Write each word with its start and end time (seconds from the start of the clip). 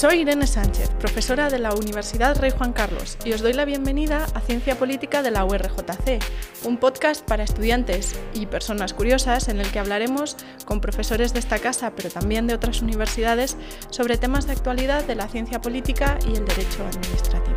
Soy 0.00 0.20
Irene 0.20 0.46
Sánchez, 0.46 0.88
profesora 0.98 1.50
de 1.50 1.58
la 1.58 1.74
Universidad 1.74 2.34
Rey 2.40 2.50
Juan 2.50 2.72
Carlos, 2.72 3.18
y 3.22 3.34
os 3.34 3.42
doy 3.42 3.52
la 3.52 3.66
bienvenida 3.66 4.24
a 4.32 4.40
Ciencia 4.40 4.78
Política 4.78 5.22
de 5.22 5.30
la 5.30 5.44
URJC, 5.44 6.24
un 6.64 6.78
podcast 6.78 7.22
para 7.22 7.44
estudiantes 7.44 8.18
y 8.32 8.46
personas 8.46 8.94
curiosas 8.94 9.48
en 9.48 9.60
el 9.60 9.70
que 9.70 9.78
hablaremos 9.78 10.38
con 10.64 10.80
profesores 10.80 11.34
de 11.34 11.40
esta 11.40 11.58
casa, 11.58 11.92
pero 11.94 12.08
también 12.08 12.46
de 12.46 12.54
otras 12.54 12.80
universidades, 12.80 13.58
sobre 13.90 14.16
temas 14.16 14.46
de 14.46 14.52
actualidad 14.52 15.04
de 15.04 15.16
la 15.16 15.28
ciencia 15.28 15.60
política 15.60 16.18
y 16.26 16.34
el 16.34 16.46
derecho 16.46 16.82
administrativo. 16.86 17.49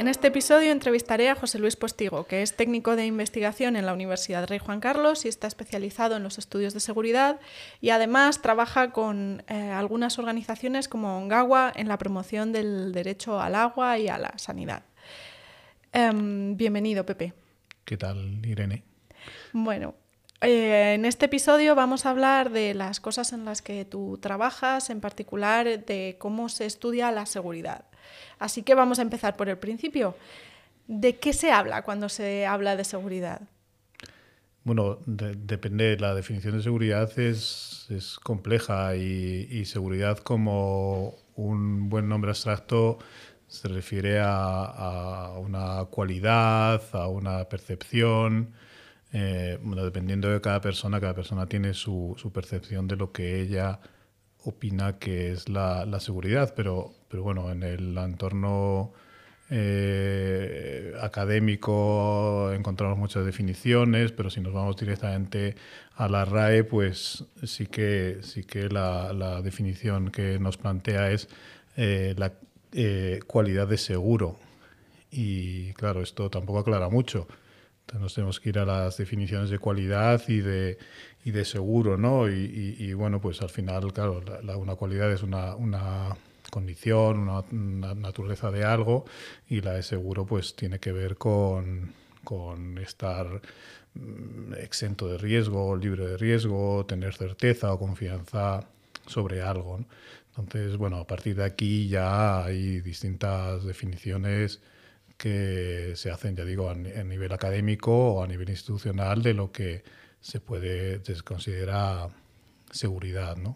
En 0.00 0.08
este 0.08 0.28
episodio 0.28 0.72
entrevistaré 0.72 1.28
a 1.28 1.34
José 1.34 1.58
Luis 1.58 1.76
Postigo, 1.76 2.24
que 2.24 2.40
es 2.40 2.56
técnico 2.56 2.96
de 2.96 3.04
investigación 3.04 3.76
en 3.76 3.84
la 3.84 3.92
Universidad 3.92 4.48
Rey 4.48 4.58
Juan 4.58 4.80
Carlos 4.80 5.26
y 5.26 5.28
está 5.28 5.46
especializado 5.46 6.16
en 6.16 6.22
los 6.22 6.38
estudios 6.38 6.72
de 6.72 6.80
seguridad 6.80 7.38
y 7.82 7.90
además 7.90 8.40
trabaja 8.40 8.92
con 8.92 9.44
eh, 9.46 9.70
algunas 9.70 10.18
organizaciones 10.18 10.88
como 10.88 11.18
Ongawa 11.18 11.70
en 11.76 11.86
la 11.86 11.98
promoción 11.98 12.50
del 12.50 12.92
derecho 12.92 13.42
al 13.42 13.54
agua 13.54 13.98
y 13.98 14.08
a 14.08 14.16
la 14.16 14.32
sanidad. 14.38 14.84
Em, 15.92 16.56
bienvenido, 16.56 17.04
Pepe. 17.04 17.34
¿Qué 17.84 17.98
tal, 17.98 18.40
Irene? 18.46 18.84
Bueno, 19.52 19.96
eh, 20.40 20.94
en 20.94 21.04
este 21.04 21.26
episodio 21.26 21.74
vamos 21.74 22.06
a 22.06 22.10
hablar 22.10 22.52
de 22.52 22.72
las 22.72 23.00
cosas 23.00 23.34
en 23.34 23.44
las 23.44 23.60
que 23.60 23.84
tú 23.84 24.16
trabajas, 24.16 24.88
en 24.88 25.02
particular 25.02 25.84
de 25.84 26.16
cómo 26.18 26.48
se 26.48 26.64
estudia 26.64 27.12
la 27.12 27.26
seguridad. 27.26 27.89
Así 28.38 28.62
que 28.62 28.74
vamos 28.74 28.98
a 28.98 29.02
empezar 29.02 29.36
por 29.36 29.48
el 29.48 29.58
principio. 29.58 30.16
¿De 30.86 31.16
qué 31.16 31.32
se 31.32 31.52
habla 31.52 31.82
cuando 31.82 32.08
se 32.08 32.46
habla 32.46 32.76
de 32.76 32.84
seguridad? 32.84 33.42
Bueno, 34.64 34.98
depende. 35.06 35.96
La 35.98 36.14
definición 36.14 36.56
de 36.56 36.62
seguridad 36.62 37.18
es, 37.18 38.18
compleja 38.22 38.96
y, 38.96 39.64
seguridad 39.64 40.18
como 40.18 41.14
un 41.36 41.88
buen 41.88 42.08
nombre 42.08 42.30
abstracto 42.30 42.98
se 43.46 43.68
refiere 43.68 44.20
a, 44.22 45.34
una 45.38 45.86
cualidad, 45.86 46.82
a 46.92 47.08
una 47.08 47.48
percepción. 47.48 48.52
Eh, 49.12 49.58
dependiendo 49.60 50.28
de 50.30 50.40
cada 50.40 50.60
persona, 50.60 51.00
cada 51.00 51.14
persona 51.14 51.46
tiene 51.46 51.74
su, 51.74 52.14
su 52.16 52.32
percepción 52.32 52.86
de 52.86 52.96
lo 52.96 53.12
que 53.12 53.40
ella 53.40 53.80
opina 54.44 54.98
que 54.98 55.32
es 55.32 55.48
la, 55.48 56.00
seguridad, 56.00 56.54
pero, 56.56 56.92
pero 57.08 57.22
bueno, 57.22 57.50
en 57.50 57.62
el 57.62 57.96
entorno 57.98 58.92
eh, 59.50 60.94
académico 61.00 62.52
encontramos 62.52 62.98
muchas 62.98 63.24
definiciones, 63.24 64.12
pero 64.12 64.30
si 64.30 64.40
nos 64.40 64.52
vamos 64.52 64.76
directamente 64.76 65.56
a 65.96 66.08
la 66.08 66.24
RAE, 66.24 66.64
pues 66.64 67.24
sí 67.42 67.66
que, 67.66 68.18
sí 68.22 68.44
que 68.44 68.68
la, 68.68 69.42
definición 69.42 70.10
que 70.10 70.38
nos 70.38 70.56
plantea 70.56 71.10
es 71.10 71.28
eh, 71.76 72.14
la 72.16 72.32
eh, 72.72 73.20
cualidad 73.26 73.66
de 73.68 73.78
seguro. 73.78 74.38
Y 75.10 75.72
claro, 75.72 76.02
esto 76.02 76.30
tampoco 76.30 76.60
aclara 76.60 76.88
mucho. 76.88 77.26
Nos 77.98 78.14
tenemos 78.14 78.38
que 78.38 78.50
ir 78.50 78.58
a 78.58 78.64
las 78.64 78.96
definiciones 78.96 79.50
de 79.50 79.58
cualidad 79.58 80.22
y 80.28 80.40
de, 80.40 80.78
y 81.24 81.32
de 81.32 81.44
seguro, 81.44 81.96
¿no? 81.96 82.28
Y, 82.28 82.92
bueno, 82.94 83.20
pues 83.20 83.42
al 83.42 83.50
final, 83.50 83.92
claro, 83.92 84.22
una 84.56 84.76
cualidad 84.76 85.10
es 85.12 85.22
una, 85.22 85.56
una 85.56 86.16
condición, 86.50 87.28
una, 87.28 87.94
naturaleza 87.94 88.50
de 88.50 88.64
algo 88.64 89.04
y 89.48 89.60
la 89.60 89.74
de 89.74 89.82
seguro 89.82 90.26
pues 90.26 90.54
tiene 90.54 90.78
que 90.78 90.92
ver 90.92 91.16
con, 91.16 91.92
con 92.24 92.78
estar 92.78 93.40
mm, 93.94 94.54
exento 94.54 95.08
de 95.08 95.18
riesgo, 95.18 95.76
libre 95.76 96.06
de 96.06 96.16
riesgo, 96.16 96.84
tener 96.86 97.14
certeza 97.14 97.72
o 97.72 97.78
confianza 97.78 98.68
sobre 99.06 99.42
algo. 99.42 99.80
Entonces, 100.36 100.76
bueno, 100.76 100.98
a 100.98 101.06
partir 101.06 101.36
de 101.36 101.44
aquí 101.44 101.88
ya 101.88 102.44
hay 102.44 102.80
distintas 102.80 103.64
definiciones 103.64 104.60
que 105.20 105.92
se 105.96 106.10
hacen, 106.10 106.34
ya 106.34 106.46
digo, 106.46 106.70
a, 106.70 106.74
nivel 106.74 107.30
académico 107.32 108.14
o 108.14 108.24
a 108.24 108.26
nivel 108.26 108.48
institucional 108.48 109.22
de 109.22 109.34
lo 109.34 109.52
que 109.52 109.84
se 110.22 110.40
puede 110.40 111.02
considerar 111.24 112.08
seguridad, 112.70 113.36
¿no? 113.36 113.54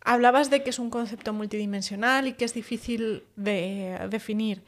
Hablabas 0.00 0.48
de 0.48 0.62
que 0.62 0.70
es 0.70 0.78
un 0.78 0.88
concepto 0.88 1.34
multidimensional 1.34 2.26
y 2.26 2.32
que 2.32 2.46
es 2.46 2.54
difícil 2.54 3.24
de 3.36 3.98
definir. 4.08 4.62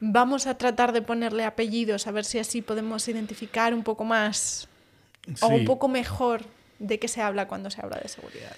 Vamos 0.00 0.46
a 0.46 0.56
tratar 0.56 0.92
de 0.92 1.02
ponerle 1.02 1.44
apellidos, 1.44 2.06
a 2.06 2.10
ver 2.10 2.24
si 2.24 2.38
así 2.38 2.62
podemos 2.62 3.06
identificar 3.06 3.74
un 3.74 3.84
poco 3.84 4.04
más 4.04 4.66
o 5.42 5.48
un 5.48 5.66
poco 5.66 5.88
mejor 5.88 6.40
de 6.78 6.98
qué 6.98 7.06
se 7.06 7.20
habla 7.20 7.48
cuando 7.48 7.68
se 7.68 7.82
habla 7.82 7.98
de 7.98 8.08
seguridad. 8.08 8.56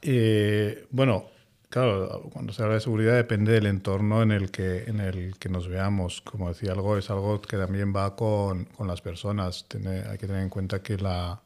Eh, 0.00 0.86
bueno, 0.90 1.31
Claro, 1.72 2.28
cuando 2.30 2.52
se 2.52 2.62
habla 2.62 2.74
de 2.74 2.80
seguridad 2.82 3.14
depende 3.14 3.52
del 3.52 3.64
entorno 3.64 4.22
en 4.22 4.30
el 4.30 4.50
que, 4.50 4.84
en 4.88 5.00
el 5.00 5.38
que 5.38 5.48
nos 5.48 5.68
veamos. 5.68 6.20
Como 6.20 6.48
decía 6.50 6.72
algo, 6.72 6.98
es 6.98 7.08
algo 7.08 7.40
que 7.40 7.56
también 7.56 7.94
va 7.96 8.14
con, 8.14 8.66
con 8.66 8.88
las 8.88 9.00
personas. 9.00 9.64
hay 10.10 10.18
que 10.18 10.26
tener 10.26 10.42
en 10.42 10.50
cuenta 10.50 10.82
que 10.82 10.98
la, 10.98 11.40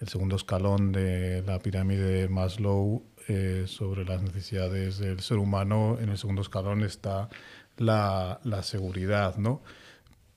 el 0.00 0.08
segundo 0.08 0.36
escalón 0.36 0.92
de 0.92 1.42
la 1.42 1.58
pirámide 1.58 2.22
de 2.22 2.28
Maslow 2.30 3.02
eh, 3.28 3.64
sobre 3.66 4.06
las 4.06 4.22
necesidades 4.22 4.96
del 4.96 5.20
ser 5.20 5.36
humano, 5.36 5.98
en 6.00 6.08
el 6.08 6.16
segundo 6.16 6.40
escalón 6.40 6.82
está 6.82 7.28
la, 7.76 8.40
la 8.44 8.62
seguridad, 8.62 9.36
¿no? 9.36 9.62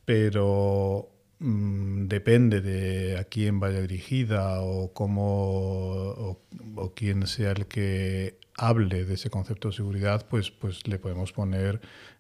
Pero 0.04 1.10
mm, 1.40 2.08
depende 2.08 2.60
de 2.60 3.18
a 3.18 3.24
quién 3.24 3.62
vaya 3.62 3.80
dirigida 3.80 4.62
o 4.62 4.92
cómo 4.94 6.38
o 6.76 6.94
quién 6.94 7.26
sea 7.26 7.52
el 7.52 7.68
que 7.68 8.38
hable 8.58 9.06
de 9.06 9.14
ese 9.14 9.30
concepto 9.30 9.70
de 9.70 9.76
seguridad, 9.76 10.26
pues, 10.28 10.52
pues 10.52 10.88
le 10.88 11.00
podemos 11.00 11.32
poner 11.32 11.80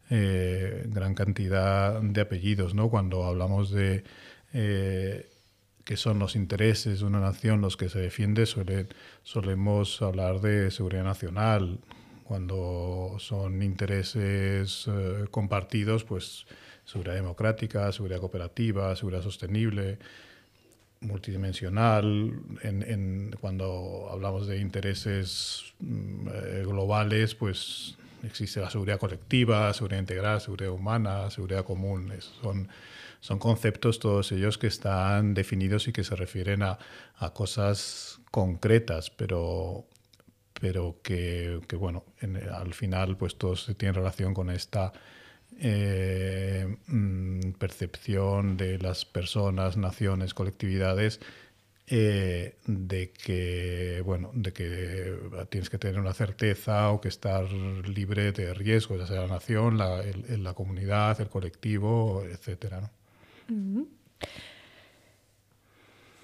eh, 0.09 0.85
gran 0.87 1.15
cantidad 1.15 2.01
de 2.01 2.21
apellidos, 2.21 2.73
¿no? 2.73 2.89
Cuando 2.89 3.25
hablamos 3.25 3.71
de 3.71 4.03
eh, 4.53 5.29
que 5.83 5.97
son 5.97 6.19
los 6.19 6.35
intereses 6.35 6.99
de 6.99 7.05
una 7.05 7.19
nación 7.19 7.61
los 7.61 7.75
que 7.77 7.89
se 7.89 7.99
defiende, 7.99 8.45
solemos 9.23 10.01
hablar 10.01 10.41
de 10.41 10.69
seguridad 10.71 11.03
nacional. 11.03 11.79
Cuando 12.23 13.15
son 13.19 13.61
intereses 13.63 14.85
eh, 14.87 15.25
compartidos, 15.31 16.03
pues 16.03 16.45
seguridad 16.83 17.15
democrática, 17.15 17.91
seguridad 17.91 18.19
cooperativa, 18.19 18.95
seguridad 18.95 19.21
sostenible 19.21 19.97
multidimensional, 21.01 22.33
en, 22.61 23.35
cuando 23.39 24.09
hablamos 24.11 24.47
de 24.47 24.59
intereses 24.59 25.73
mm, 25.79 26.27
eh, 26.27 26.63
globales, 26.65 27.35
pues 27.35 27.97
existe 28.23 28.59
la 28.59 28.69
seguridad 28.69 28.99
colectiva, 28.99 29.73
seguridad 29.73 29.99
integral, 29.99 30.41
seguridad 30.41 30.71
humana, 30.71 31.29
seguridad 31.29 31.65
común. 31.65 32.13
son, 32.41 32.67
son 33.19 33.39
conceptos 33.39 33.99
todos 33.99 34.31
ellos 34.31 34.57
que 34.57 34.67
están 34.67 35.33
definidos 35.33 35.87
y 35.87 35.93
que 35.93 36.03
se 36.03 36.15
refieren 36.15 36.63
a, 36.63 36.77
a 37.17 37.33
cosas 37.33 38.19
concretas, 38.31 39.09
pero, 39.09 39.85
pero 40.59 40.97
que, 41.03 41.59
que 41.67 41.75
bueno, 41.75 42.05
al 42.53 42.73
final 42.73 43.17
pues 43.17 43.37
todos 43.37 43.71
tienen 43.77 43.95
relación 43.95 44.33
con 44.33 44.49
esta 44.49 44.93
eh, 45.59 46.77
mm, 46.87 47.51
percepción 47.53 48.57
de 48.57 48.79
las 48.79 49.05
personas, 49.05 49.77
naciones, 49.77 50.33
colectividades, 50.33 51.19
eh, 51.89 52.57
de 52.65 53.11
que 53.11 54.01
bueno, 54.05 54.31
de 54.33 54.51
que 54.51 55.17
tienes 55.49 55.69
que 55.69 55.77
tener 55.77 55.99
una 55.99 56.13
certeza 56.13 56.91
o 56.91 56.99
que 56.99 57.07
estar 57.07 57.49
libre 57.51 58.33
de 58.33 58.53
riesgos, 58.53 58.99
ya 58.99 59.07
sea 59.07 59.21
la 59.21 59.27
nación, 59.27 59.77
la, 59.77 60.03
la 60.29 60.53
comunidad, 60.53 61.19
el 61.21 61.29
colectivo, 61.29 62.23
etcétera. 62.23 62.91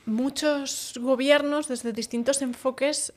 Muchos 0.06 1.00
gobiernos, 1.00 1.70
desde 1.70 1.94
distintos 1.94 2.42
enfoques, 2.42 3.14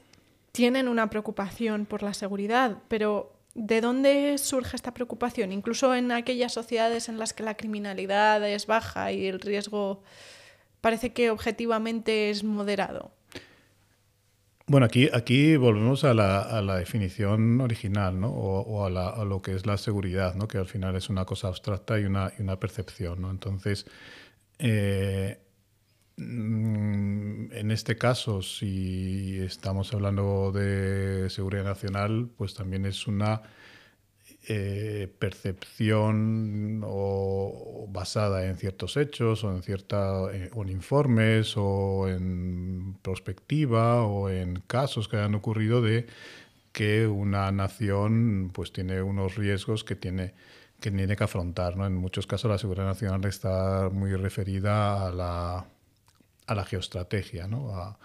tienen 0.53 0.89
una 0.89 1.11
preocupación 1.11 1.85
por 1.85 2.03
la 2.03 2.15
seguridad, 2.15 2.79
pero 2.89 3.36
¿De 3.59 3.81
dónde 3.81 4.37
surge 4.37 4.77
esta 4.77 4.93
preocupación? 4.93 5.51
Incluso 5.51 5.95
en 5.95 6.13
aquellas 6.13 6.53
sociedades 6.53 7.09
en 7.09 7.19
las 7.19 7.33
que 7.33 7.43
la 7.43 7.57
criminalidad 7.57 8.47
es 8.47 8.67
baja 8.67 9.13
y 9.13 9.27
el 9.27 9.41
riesgo 9.41 10.03
parece 10.83 11.15
que 11.15 11.31
objetivamente 11.31 12.29
es 12.29 12.45
moderado. 12.45 13.13
Bueno, 14.67 14.85
aquí, 14.85 15.09
aquí 15.11 15.57
volvemos 15.57 16.05
a 16.05 16.13
la, 16.13 16.77
definición 16.77 17.63
original, 17.63 18.21
¿no? 18.21 18.29
O, 18.29 18.85
a, 18.85 19.25
lo 19.25 19.41
que 19.41 19.55
es 19.55 19.65
la 19.65 19.79
seguridad, 19.79 20.35
¿no? 20.35 20.49
Que 20.49 20.59
al 20.59 20.67
final 20.67 20.95
es 20.95 21.09
una 21.09 21.25
cosa 21.25 21.49
abstracta 21.49 21.99
y 21.99 22.05
una, 22.05 22.35
una 22.39 22.61
percepción, 22.61 23.23
¿no? 23.23 23.31
Entonces, 23.31 23.87
eh, 24.59 25.39
en 26.19 27.71
este 27.71 27.97
caso, 27.97 28.43
si 28.43 29.39
estamos 29.41 29.93
hablando 29.93 30.51
de 30.53 31.29
seguridad 31.31 31.65
nacional, 31.65 32.31
pues 32.37 32.55
también 32.55 32.87
es 32.87 33.07
una 33.07 33.43
eh, 34.49 35.13
percepción 35.19 36.83
o, 36.85 37.87
basada 37.91 38.47
en 38.47 38.57
ciertos 38.57 38.97
hechos 38.97 39.45
o 39.45 39.53
en, 39.53 39.63
cierta, 39.63 40.33
eh, 40.33 40.51
en 40.55 40.69
informes 40.69 41.55
o 41.57 42.09
en 42.09 42.95
perspectiva 43.03 44.05
o 44.05 44.31
en 44.31 44.63
casos 44.67 45.09
que 45.09 45.17
han 45.19 45.35
ocurrido 45.35 45.83
de 45.83 46.07
que 46.73 47.07
una 47.07 47.51
nación 47.53 48.51
pues 48.55 48.73
tiene 48.73 49.03
unos 49.03 49.35
riesgos 49.37 49.85
que 49.85 49.97
tiene 49.97 50.35
que 50.81 50.91
tiene 50.91 51.17
que 51.17 51.25
afrontar. 51.25 51.77
¿no? 51.77 51.87
En 51.87 51.95
muchos 51.97 52.27
casos 52.27 52.51
la 52.51 52.59
seguridad 52.59 52.87
nacional 52.87 53.25
está 53.25 53.89
muy 53.91 54.15
referida 54.15 55.07
a 55.07 55.11
la, 55.11 55.67
a 56.47 56.55
la 56.55 56.65
geoestrategia, 56.65 57.47
¿no? 57.47 57.75
a, 57.75 57.99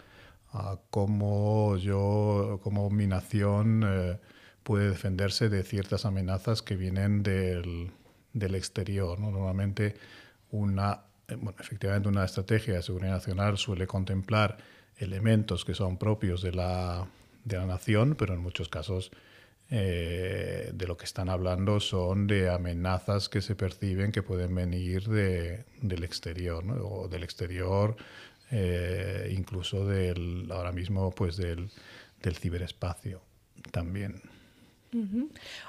cómo 0.89 1.77
yo, 1.77 2.59
cómo 2.61 2.89
mi 2.89 3.07
nación 3.07 3.83
eh, 3.85 4.19
puede 4.63 4.89
defenderse 4.89 5.47
de 5.47 5.63
ciertas 5.63 6.05
amenazas 6.05 6.61
que 6.61 6.75
vienen 6.75 7.23
del, 7.23 7.91
del 8.33 8.55
exterior. 8.55 9.17
¿no? 9.17 9.31
Normalmente 9.31 9.95
una, 10.51 11.03
eh, 11.29 11.37
efectivamente 11.57 12.09
una 12.09 12.25
estrategia 12.25 12.75
de 12.75 12.81
seguridad 12.81 13.13
nacional 13.13 13.57
suele 13.57 13.87
contemplar 13.87 14.57
elementos 14.97 15.63
que 15.63 15.73
son 15.73 15.97
propios 15.97 16.41
de 16.41 16.51
la, 16.51 17.07
de 17.45 17.57
la 17.57 17.65
nación, 17.65 18.15
pero 18.17 18.33
en 18.33 18.41
muchos 18.41 18.69
casos 18.69 19.11
eh, 19.73 20.69
de 20.73 20.85
lo 20.85 20.97
que 20.97 21.05
están 21.05 21.29
hablando 21.29 21.79
son 21.79 22.27
de 22.27 22.49
amenazas 22.49 23.29
que 23.29 23.41
se 23.41 23.55
perciben 23.55 24.11
que 24.11 24.21
pueden 24.21 24.53
venir 24.53 25.07
de, 25.07 25.63
del 25.81 26.03
exterior, 26.03 26.65
¿no? 26.65 26.73
o 26.85 27.07
del 27.07 27.23
exterior, 27.23 27.95
eh, 28.51 29.33
incluso 29.35 29.85
del, 29.85 30.49
ahora 30.51 30.71
mismo 30.71 31.11
pues 31.11 31.37
del, 31.37 31.69
del 32.21 32.35
ciberespacio 32.35 33.21
también. 33.71 34.21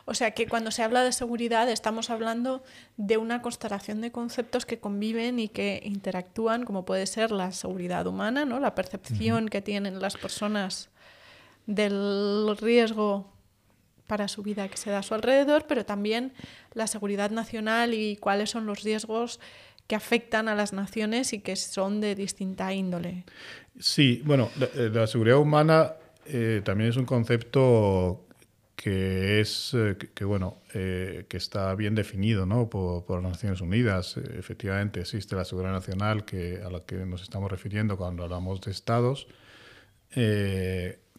O 0.04 0.14
sea 0.14 0.32
que 0.32 0.48
cuando 0.48 0.72
se 0.72 0.82
habla 0.82 1.04
de 1.04 1.12
seguridad 1.12 1.70
estamos 1.70 2.10
hablando 2.10 2.64
de 2.96 3.18
una 3.18 3.40
constelación 3.40 4.00
de 4.00 4.10
conceptos 4.10 4.66
que 4.66 4.80
conviven 4.80 5.38
y 5.38 5.48
que 5.48 5.80
interactúan, 5.84 6.64
como 6.64 6.84
puede 6.84 7.06
ser 7.06 7.30
la 7.30 7.52
seguridad 7.52 8.04
humana, 8.08 8.44
¿no? 8.44 8.58
la 8.58 8.74
percepción 8.74 9.48
que 9.48 9.62
tienen 9.62 10.00
las 10.00 10.16
personas 10.16 10.90
del 11.66 12.56
riesgo 12.60 13.30
para 14.08 14.26
su 14.26 14.42
vida 14.42 14.68
que 14.68 14.76
se 14.76 14.90
da 14.90 14.98
a 14.98 15.02
su 15.02 15.14
alrededor, 15.14 15.66
pero 15.68 15.86
también 15.86 16.32
la 16.74 16.88
seguridad 16.88 17.30
nacional 17.30 17.94
y 17.94 18.16
cuáles 18.16 18.50
son 18.50 18.66
los 18.66 18.82
riesgos 18.82 19.38
que 19.92 19.96
afectan 19.96 20.48
a 20.48 20.54
las 20.54 20.72
naciones 20.72 21.34
y 21.34 21.40
que 21.40 21.54
son 21.54 22.00
de 22.00 22.14
distinta 22.14 22.72
índole. 22.72 23.24
Sí, 23.78 24.22
bueno, 24.24 24.48
la, 24.58 25.02
eh, 25.02 25.06
seguridad 25.06 25.36
humana 25.36 25.92
eh, 26.24 26.62
también 26.64 26.88
es 26.88 26.96
un 26.96 27.04
concepto 27.04 28.24
que 28.74 29.40
es 29.40 29.74
eh, 29.74 29.98
que, 30.14 30.24
bueno 30.24 30.56
que 30.72 31.26
está 31.36 31.74
bien 31.74 31.94
definido 31.94 32.46
¿no? 32.46 32.70
por, 32.70 33.04
por, 33.04 33.22
las 33.22 33.32
Naciones 33.32 33.60
Unidas. 33.60 34.16
Efectivamente 34.16 35.00
existe 35.00 35.36
la 35.36 35.44
seguridad 35.44 35.72
nacional 35.72 36.24
que, 36.24 36.62
a 36.64 36.70
la 36.70 36.80
que 36.80 37.04
nos 37.04 37.20
estamos 37.20 37.50
refiriendo 37.50 37.98
cuando 37.98 38.22
hablamos 38.22 38.62
de 38.62 38.70
estados 38.70 39.26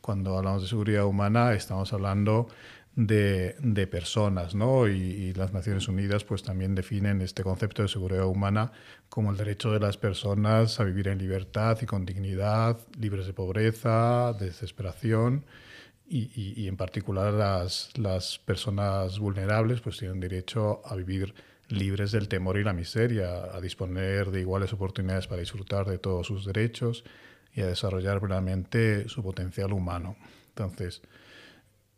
cuando 0.02 0.36
hablamos 0.36 0.64
de 0.64 0.68
seguridad 0.68 1.06
humana 1.06 1.54
estamos 1.54 1.94
hablando 1.94 2.48
de, 2.96 3.88
personas, 3.90 4.56
¿no? 4.56 4.88
Y, 4.88 5.34
las 5.34 5.54
Naciones 5.54 5.88
Unidas 5.88 6.24
pues 6.24 6.44
también 6.44 6.76
definen 6.76 7.22
este 7.22 7.44
concepto 7.44 7.82
de 7.82 7.88
seguridad 7.88 8.26
humana 8.26 8.72
como 9.10 9.32
el 9.32 9.38
derecho 9.38 9.72
de 9.72 9.80
las 9.80 9.98
personas 9.98 10.80
a 10.80 10.84
vivir 10.84 11.08
en 11.08 11.18
libertad 11.18 11.78
y 11.82 11.86
con 11.86 12.06
dignidad, 12.06 12.78
libres 13.00 13.26
de 13.26 13.34
pobreza, 13.34 14.34
de 14.34 14.48
desesperación. 14.48 15.46
Y, 16.06 16.30
y, 16.36 16.68
en 16.68 16.78
particular 16.78 17.34
las, 17.34 17.90
las 17.98 18.38
personas 18.38 19.18
vulnerables 19.18 19.82
pues 19.82 19.98
tienen 19.98 20.20
derecho 20.20 20.82
a 20.86 20.96
vivir 20.96 21.34
libres 21.70 22.12
del 22.12 22.28
temor 22.28 22.58
y 22.58 22.64
la 22.64 22.74
miseria, 22.74 23.46
a 23.56 23.62
disponer 23.62 24.30
de 24.30 24.42
iguales 24.42 24.74
oportunidades 24.74 25.28
para 25.28 25.40
disfrutar 25.40 25.88
de 25.88 25.98
todos 25.98 26.28
sus 26.28 26.46
derechos 26.46 27.04
y 27.56 27.62
a 27.62 27.68
desarrollar 27.68 28.20
plenamente 28.20 29.08
su 29.10 29.24
potencial 29.24 29.74
humano. 29.74 30.16
Entonces, 30.50 31.02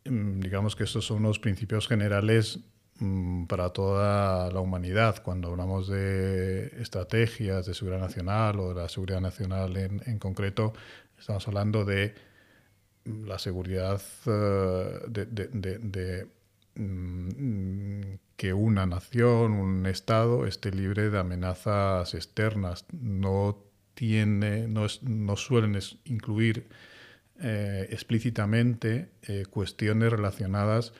digamos 0.08 0.76
que 0.76 0.84
estos 0.84 1.06
son 1.06 1.22
los 1.22 1.38
principios 1.38 1.88
generales 1.88 2.60
mm, 2.98 3.46
para 3.46 3.70
toda 3.70 4.50
la 4.50 4.60
humanidad. 4.60 5.22
Cuando 5.22 5.48
hablamos 5.48 5.88
de 5.88 6.66
estrategias 6.80 7.66
de 7.66 7.74
seguridad 7.74 8.00
nacional 8.00 8.60
o 8.60 8.74
de 8.74 8.82
la 8.82 8.88
seguridad 8.88 9.20
nacional 9.20 9.76
en, 9.76 10.18
concreto, 10.18 10.72
estamos 11.18 11.46
hablando 11.48 11.84
de 11.84 12.14
mm, 13.04 13.24
la 13.26 13.38
seguridad 13.38 14.00
eh, 14.26 15.26
de, 15.28 16.28
que 18.36 18.52
una 18.52 18.84
nación, 18.86 19.52
un 19.52 19.86
Estado, 19.86 20.46
esté 20.46 20.70
libre 20.70 21.10
de 21.10 21.18
amenazas 21.18 22.14
externas. 22.14 22.84
No 22.92 23.64
tiene, 23.94 24.68
no, 24.68 24.86
no 25.02 25.36
suelen 25.36 25.78
incluir 26.04 26.68
eh, 27.40 27.86
explícitamente 27.90 29.10
eh, 29.22 29.44
cuestiones 29.50 30.10
relacionadas 30.10 30.92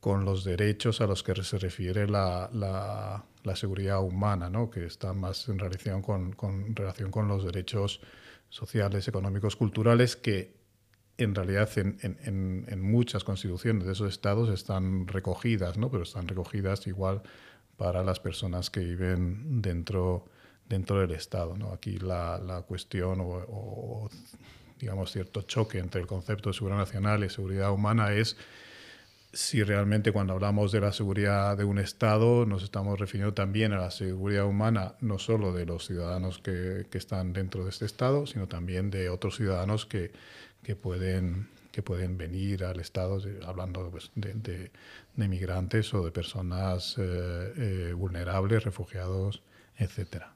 con 0.00 0.24
los 0.24 0.44
derechos 0.44 1.00
a 1.00 1.06
los 1.06 1.22
que 1.22 1.34
se 1.42 1.58
refiere 1.58 2.08
la, 2.08 2.48
la, 2.52 3.56
seguridad 3.56 4.02
humana, 4.02 4.50
¿no? 4.50 4.70
que 4.70 4.84
está 4.84 5.12
más 5.12 5.48
en 5.48 5.58
relación 5.58 6.02
con, 6.02 6.32
con, 6.32 6.74
relación 6.74 7.10
con 7.10 7.28
los 7.28 7.44
derechos 7.44 8.00
sociales, 8.48 9.08
económicos, 9.08 9.56
culturales, 9.56 10.16
que 10.16 10.54
en 11.18 11.34
realidad 11.34 11.70
en, 11.76 11.98
en, 12.02 12.82
muchas 12.82 13.24
constituciones 13.24 13.86
de 13.86 13.92
esos 13.92 14.10
estados 14.10 14.48
están 14.50 15.06
recogidas, 15.08 15.78
¿no? 15.78 15.90
pero 15.90 16.02
están 16.02 16.28
recogidas 16.28 16.86
igual 16.86 17.22
para 17.76 18.02
las 18.02 18.20
personas 18.20 18.70
que 18.70 18.80
viven 18.80 19.62
dentro 19.62 20.26
dentro 20.68 21.00
del 21.00 21.12
Estado. 21.12 21.56
¿no? 21.56 21.72
Aquí 21.72 21.98
la, 21.98 22.38
la 22.38 22.62
cuestión 22.62 23.20
o, 23.20 24.08
digamos, 24.78 25.12
cierto 25.12 25.42
choque 25.42 25.78
entre 25.78 26.00
el 26.00 26.06
concepto 26.06 26.50
de 26.50 26.54
seguridad 26.54 26.78
nacional 26.78 27.24
y 27.24 27.30
seguridad 27.30 27.72
humana 27.72 28.12
es 28.12 28.36
si 29.32 29.62
realmente 29.62 30.12
cuando 30.12 30.32
hablamos 30.32 30.72
de 30.72 30.80
la 30.80 30.92
seguridad 30.92 31.58
de 31.58 31.64
un 31.64 31.78
Estado 31.78 32.46
nos 32.46 32.62
estamos 32.62 32.98
refiriendo 32.98 33.34
también 33.34 33.72
a 33.72 33.78
la 33.78 33.90
seguridad 33.90 34.46
humana 34.46 34.94
no 35.00 35.18
solo 35.18 35.52
de 35.52 35.66
los 35.66 35.86
ciudadanos 35.86 36.38
que, 36.38 36.86
que 36.90 36.96
están 36.96 37.32
dentro 37.34 37.64
de 37.64 37.70
este 37.70 37.84
Estado, 37.84 38.26
sino 38.26 38.48
también 38.48 38.90
de 38.90 39.10
otros 39.10 39.36
ciudadanos 39.36 39.84
que, 39.84 40.12
que 40.62 40.74
pueden 40.74 41.48
que 41.76 41.82
pueden 41.82 42.16
venir 42.16 42.64
al 42.64 42.80
Estado, 42.80 43.20
hablando 43.44 43.90
pues, 43.90 44.10
de, 44.14 44.32
de, 44.32 45.28
migrantes 45.28 45.92
o 45.92 46.02
de 46.02 46.10
personas 46.10 46.96
eh, 46.96 47.52
eh, 47.54 47.92
vulnerables, 47.92 48.64
refugiados, 48.64 49.42
etcétera. 49.76 50.35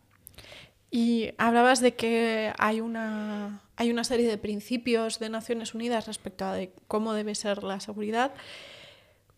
Y 0.91 1.31
hablabas 1.39 1.81
de 1.81 1.95
que 1.95 2.53
hay 2.59 2.81
una, 2.81 3.63
hay 3.77 3.91
una 3.91 4.03
serie 4.03 4.29
de 4.29 4.39
principios 4.39 5.21
de 5.21 5.31
Naciones 5.31 5.75
Unidas 5.75 6.07
respecto 6.07 6.45
a 6.45 6.59
cómo 6.89 7.13
debe 7.13 7.37
ser 7.37 7.63
la 7.63 7.79
seguridad. 7.79 8.33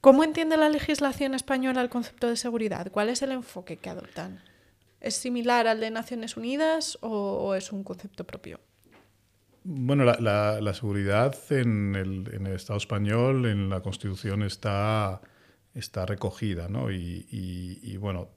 ¿Cómo 0.00 0.24
entiende 0.24 0.56
la 0.56 0.70
legislación 0.70 1.34
española 1.34 1.82
el 1.82 1.90
concepto 1.90 2.28
de 2.28 2.36
seguridad? 2.36 2.90
¿Cuál 2.90 3.10
es 3.10 3.22
el 3.22 3.32
enfoque 3.32 3.76
que 3.76 3.90
adoptan? 3.90 4.42
¿Es 5.00 5.14
similar 5.14 5.66
al 5.66 5.78
de 5.80 5.90
Naciones 5.90 6.36
Unidas 6.36 6.96
o, 7.02 7.54
es 7.54 7.70
un 7.70 7.84
concepto 7.84 8.24
propio? 8.24 8.58
Bueno, 9.64 10.04
la, 10.04 10.60
la, 10.60 10.74
seguridad 10.74 11.36
en 11.50 11.94
el, 11.94 12.34
en 12.34 12.46
el, 12.46 12.54
Estado 12.54 12.78
español, 12.78 13.46
en 13.46 13.68
la 13.68 13.80
Constitución, 13.80 14.42
está, 14.42 15.20
está 15.74 16.04
recogida, 16.04 16.66
¿no? 16.68 16.90
Y, 16.90 17.26
y, 17.30 17.78
y 17.82 17.96
bueno, 17.96 18.28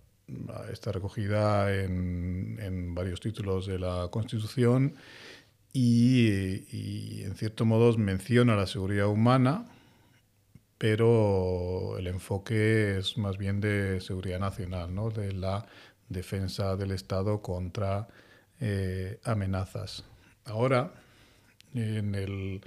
está 0.72 0.92
recogida 0.92 1.74
en, 1.74 2.94
varios 2.96 3.20
títulos 3.20 3.68
de 3.68 3.80
la 3.80 4.08
Constitución 4.12 4.96
y, 5.74 7.24
en 7.24 7.36
cierto 7.36 7.66
modo 7.66 7.98
menciona 7.98 8.56
la 8.56 8.68
seguridad 8.68 9.08
humana, 9.08 9.66
pero 10.78 11.98
el 11.98 12.08
enfoque 12.08 12.98
es 12.98 13.18
más 13.18 13.38
bien 13.38 13.60
de 13.62 14.00
seguridad 14.02 14.40
nacional, 14.40 14.94
¿no? 14.94 15.10
de 15.10 15.34
la 15.34 15.66
defensa 16.10 16.76
del 16.76 16.92
Estado 16.92 17.42
contra 17.42 18.08
eh, 18.60 19.20
amenazas. 19.24 20.04
Ahora, 20.46 20.94
en 21.74 22.16
el 22.16 22.62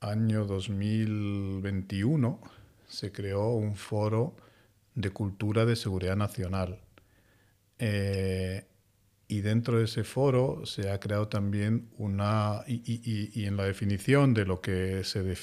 año 0.00 0.44
2021, 0.44 2.40
se 2.88 3.12
creó 3.12 3.50
un 3.50 3.76
foro 3.76 4.34
de 4.98 5.10
cultura 5.10 5.64
de 5.64 5.76
seguridad 5.76 6.16
nacional. 6.16 6.80
Eh, 7.78 8.66
y 9.28 9.42
dentro 9.42 9.78
de 9.78 9.84
ese 9.84 10.02
foro 10.02 10.66
se 10.66 10.90
ha 10.90 10.98
creado 10.98 11.28
también 11.28 11.88
una, 11.98 12.64
y, 12.66 13.44
en 13.44 13.56
la 13.56 13.64
definición 13.64 14.34
de 14.34 14.44
lo 14.44 14.60
que, 14.60 15.04
se 15.04 15.36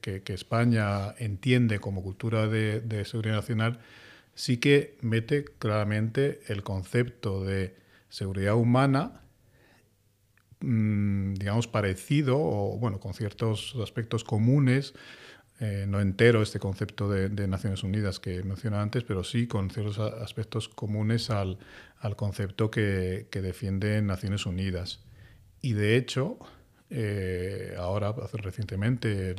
que, 0.00 0.22
España 0.32 1.14
entiende 1.18 1.80
como 1.80 2.02
cultura 2.02 2.48
de, 2.48 3.04
seguridad 3.04 3.34
nacional, 3.34 3.80
sí 4.34 4.56
que 4.56 4.96
mete 5.02 5.44
claramente 5.44 6.40
el 6.46 6.62
concepto 6.62 7.44
de 7.44 7.76
seguridad 8.08 8.54
humana, 8.54 9.20
mm, 10.60 11.34
digamos, 11.34 11.66
parecido, 11.68 12.38
o 12.38 12.78
bueno, 12.78 13.00
con 13.00 13.12
ciertos 13.12 13.76
aspectos 13.82 14.24
comunes 14.24 14.94
eh, 15.60 15.86
no 15.86 16.00
entero 16.00 16.42
este 16.42 16.58
concepto 16.58 17.08
de, 17.08 17.46
Naciones 17.46 17.84
Unidas 17.84 18.18
que 18.18 18.42
mencioné 18.42 18.78
antes, 18.78 19.04
pero 19.04 19.22
sí 19.22 19.46
con 19.46 19.70
ciertos 19.70 19.98
aspectos 19.98 20.68
comunes 20.68 21.30
al, 21.30 21.58
concepto 22.16 22.70
que, 22.70 23.28
defiende 23.30 24.02
Naciones 24.02 24.46
Unidas. 24.46 25.00
Y 25.62 25.74
de 25.74 25.96
hecho, 25.96 26.38
eh, 26.90 27.74
ahora, 27.78 28.12
recientemente, 28.32 29.34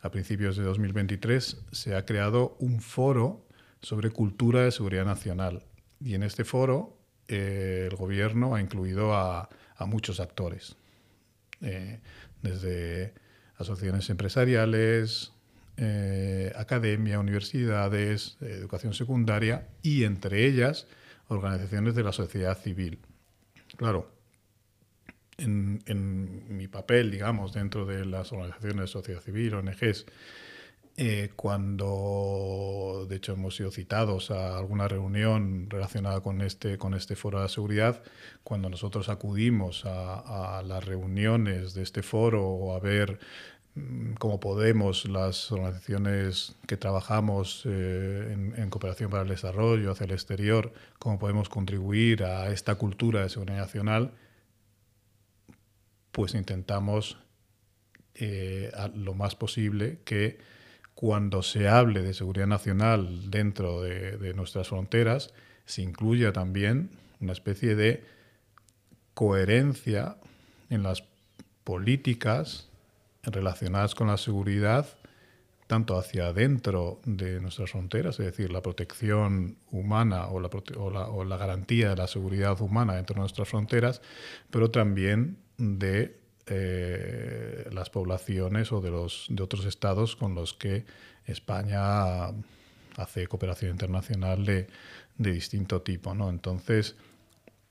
a 0.00 0.10
principios 0.10 0.56
de 0.56 0.64
2023, 0.64 1.58
se 1.72 1.94
ha 1.94 2.06
creado 2.06 2.56
un 2.58 2.80
foro 2.80 3.46
sobre 3.82 4.10
cultura 4.10 4.62
de 4.62 4.72
seguridad 4.72 5.04
nacional. 5.04 5.62
Y 6.00 6.14
en 6.14 6.22
este 6.22 6.44
foro 6.44 6.98
eh, 7.28 7.88
el 7.90 7.96
gobierno 7.96 8.54
ha 8.54 8.60
incluido 8.60 9.14
a, 9.14 9.48
muchos 9.86 10.20
actores, 10.20 10.74
desde 12.40 13.12
asociaciones 13.58 14.08
empresariales, 14.10 15.32
eh, 15.76 16.52
academia, 16.56 17.20
universidades, 17.20 18.36
educación 18.40 18.94
secundaria 18.94 19.68
y 19.82 20.04
entre 20.04 20.46
ellas 20.46 20.86
organizaciones 21.28 21.94
de 21.94 22.02
la 22.02 22.12
sociedad 22.12 22.56
civil. 22.58 22.98
Claro, 23.76 24.10
en, 25.38 26.56
mi 26.56 26.68
papel, 26.68 27.10
digamos, 27.10 27.52
dentro 27.52 27.84
de 27.84 28.06
las 28.06 28.32
organizaciones 28.32 28.80
de 28.80 28.86
sociedad 28.86 29.20
civil, 29.20 29.54
ONGs, 29.54 30.06
eh, 30.98 31.30
cuando 31.36 33.04
de 33.06 33.16
hecho 33.16 33.34
hemos 33.34 33.54
sido 33.56 33.70
citados 33.70 34.30
a 34.30 34.56
alguna 34.56 34.88
reunión 34.88 35.68
relacionada 35.68 36.22
con 36.22 36.40
este, 36.40 36.78
con 36.78 36.94
este 36.94 37.16
foro 37.16 37.42
de 37.42 37.50
seguridad, 37.50 38.02
cuando 38.42 38.70
nosotros 38.70 39.10
acudimos 39.10 39.84
a, 39.84 40.62
las 40.64 40.84
reuniones 40.86 41.74
de 41.74 41.82
este 41.82 42.02
foro 42.02 42.46
o 42.46 42.74
a 42.74 42.80
ver 42.80 43.18
mm, 43.74 44.14
cómo 44.14 44.40
podemos, 44.40 45.04
las 45.06 45.52
organizaciones 45.52 46.54
que 46.66 46.78
trabajamos 46.78 47.64
eh, 47.66 48.52
en, 48.56 48.70
cooperación 48.70 49.10
para 49.10 49.24
el 49.24 49.28
desarrollo 49.28 49.92
hacia 49.92 50.04
el 50.04 50.12
exterior, 50.12 50.72
cómo 50.98 51.18
podemos 51.18 51.50
contribuir 51.50 52.24
a 52.24 52.50
esta 52.50 52.76
cultura 52.76 53.20
de 53.20 53.28
seguridad 53.28 53.58
nacional, 53.58 54.12
pues 56.10 56.34
intentamos 56.34 57.18
eh, 58.14 58.72
lo 58.94 59.12
más 59.12 59.34
posible 59.34 59.98
que 60.06 60.55
cuando 60.96 61.42
se 61.42 61.68
hable 61.68 62.02
de 62.02 62.14
seguridad 62.14 62.46
nacional 62.46 63.30
dentro 63.30 63.82
de, 63.82 64.32
nuestras 64.34 64.68
fronteras, 64.68 65.30
se 65.66 65.82
incluya 65.82 66.32
también 66.32 66.88
una 67.20 67.34
especie 67.34 67.76
de 67.76 68.02
coherencia 69.12 70.16
en 70.70 70.82
las 70.82 71.04
políticas 71.64 72.70
relacionadas 73.22 73.94
con 73.94 74.06
la 74.06 74.16
seguridad, 74.16 74.86
tanto 75.66 75.98
hacia 75.98 76.28
adentro 76.28 77.02
de 77.04 77.42
nuestras 77.42 77.72
fronteras, 77.72 78.18
es 78.18 78.24
decir, 78.24 78.50
la 78.50 78.62
protección 78.62 79.58
humana 79.70 80.28
o 80.28 80.40
la, 80.40 80.48
o 80.78 81.24
la, 81.24 81.36
garantía 81.36 81.90
de 81.90 81.96
la 81.96 82.06
seguridad 82.06 82.58
humana 82.62 82.94
dentro 82.94 83.16
de 83.16 83.20
nuestras 83.20 83.50
fronteras, 83.50 84.00
pero 84.50 84.70
también 84.70 85.36
de 85.58 86.18
eh, 86.48 87.68
las 87.72 87.90
poblaciones 87.90 88.70
o 88.70 88.80
de, 88.80 88.90
los, 88.90 89.26
de 89.28 89.42
otros 89.42 89.64
estados 89.64 90.14
con 90.14 90.36
los 90.36 90.54
que 90.54 90.84
España 91.26 92.28
hace 92.96 93.26
cooperación 93.26 93.72
internacional 93.72 94.44
de, 94.44 94.68
distinto 95.18 95.82
tipo. 95.82 96.14
¿no? 96.14 96.30
Entonces, 96.30 96.94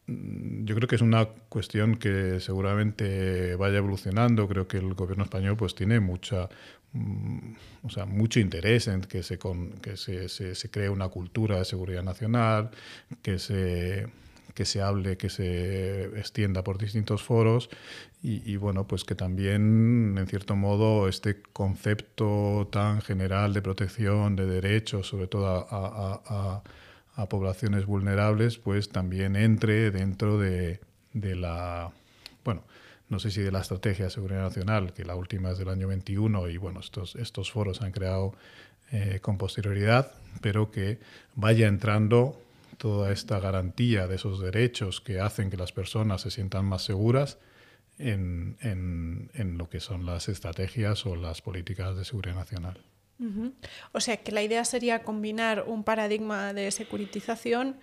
mm, 0.08 0.66
yo 0.66 0.76
creo 0.76 0.88
que 0.90 0.96
es 0.96 1.02
una 1.02 1.26
cuestión 1.26 1.96
que 1.96 2.40
seguramente 2.42 3.56
vaya 3.56 3.78
evolucionando. 3.78 4.48
Creo 4.48 4.68
que 4.68 4.78
el 4.78 4.94
gobierno 4.94 5.24
español 5.24 5.56
pues 5.56 5.74
tiene 5.74 6.02
mucha, 6.02 6.50
mm, 6.92 7.54
o 7.84 7.90
sea, 7.90 8.06
mucho 8.06 8.42
interés 8.42 8.88
en 8.88 9.02
que, 9.02 9.24
se, 9.24 9.40
que 9.82 9.96
se, 9.96 10.28
se 10.28 10.70
cree 10.70 10.90
una 10.90 11.08
cultura 11.08 11.60
de 11.60 11.66
seguridad 11.66 12.04
nacional, 12.04 12.72
que 13.22 13.40
se 13.40 14.08
que 14.56 14.66
se 14.66 14.82
hable, 14.82 15.18
que 15.18 15.30
se 15.30 16.06
extienda 16.18 16.64
por 16.64 16.80
distintos 16.80 17.22
foros 17.22 17.70
y, 18.24 18.56
bueno, 18.56 18.88
pues 18.88 19.04
que 19.04 19.14
también, 19.14 20.16
en 20.18 20.26
cierto 20.26 20.56
modo, 20.56 21.08
este 21.08 21.44
concepto 21.54 22.68
tan 22.72 23.02
general 23.04 23.54
de 23.54 23.62
protección 23.62 24.36
de 24.36 24.48
derechos, 24.48 25.08
sobre 25.08 25.28
todo 25.28 25.46
a, 25.48 26.64
poblaciones 27.30 27.86
vulnerables, 27.86 28.58
pues 28.58 28.90
también 28.90 29.36
entre 29.36 29.92
dentro 29.92 30.40
de, 30.40 30.80
la, 31.14 31.92
bueno, 32.44 32.64
no 33.10 33.20
sé 33.20 33.30
si 33.30 33.42
de 33.42 33.52
la 33.52 33.62
Estrategia 33.62 34.06
de 34.06 34.12
Seguridad 34.12 34.42
Nacional, 34.42 34.92
que 34.94 35.06
la 35.06 35.16
última 35.16 35.52
es 35.52 35.60
del 35.60 35.70
año 35.70 35.88
21 35.88 36.50
y 36.50 36.58
bueno, 36.58 36.80
estos, 36.80 37.16
estos 37.16 37.52
foros 37.52 37.78
se 37.78 37.86
han 37.86 37.92
creado 37.92 38.34
eh, 38.92 39.20
con 39.22 39.38
posterioridad, 39.38 40.14
pero 40.42 40.72
que 40.72 41.00
vaya 41.36 41.68
entrando 41.68 42.42
toda 42.78 43.12
esta 43.12 43.40
garantía 43.40 44.08
de 44.08 44.16
esos 44.16 44.40
derechos 44.40 45.02
que 45.02 45.20
hacen 45.20 45.50
que 45.50 45.58
las 45.58 45.72
personas 45.72 46.22
se 46.22 46.32
sientan 46.32 46.66
más 46.66 46.84
seguras 46.84 47.38
en, 47.98 48.58
en, 48.62 49.58
lo 49.58 49.70
que 49.70 49.80
son 49.80 50.06
las 50.06 50.28
estrategias 50.28 51.06
o 51.06 51.16
las 51.16 51.42
políticas 51.42 51.96
de 51.96 52.06
seguridad 52.06 52.36
nacional. 52.36 52.82
O 53.94 54.02
sea 54.02 54.18
que 54.18 54.34
la 54.34 54.44
idea 54.44 54.66
sería 54.66 55.04
combinar 55.04 55.64
un 55.68 55.86
paradigma 55.86 56.54
de 56.54 56.70
securitización 56.72 57.78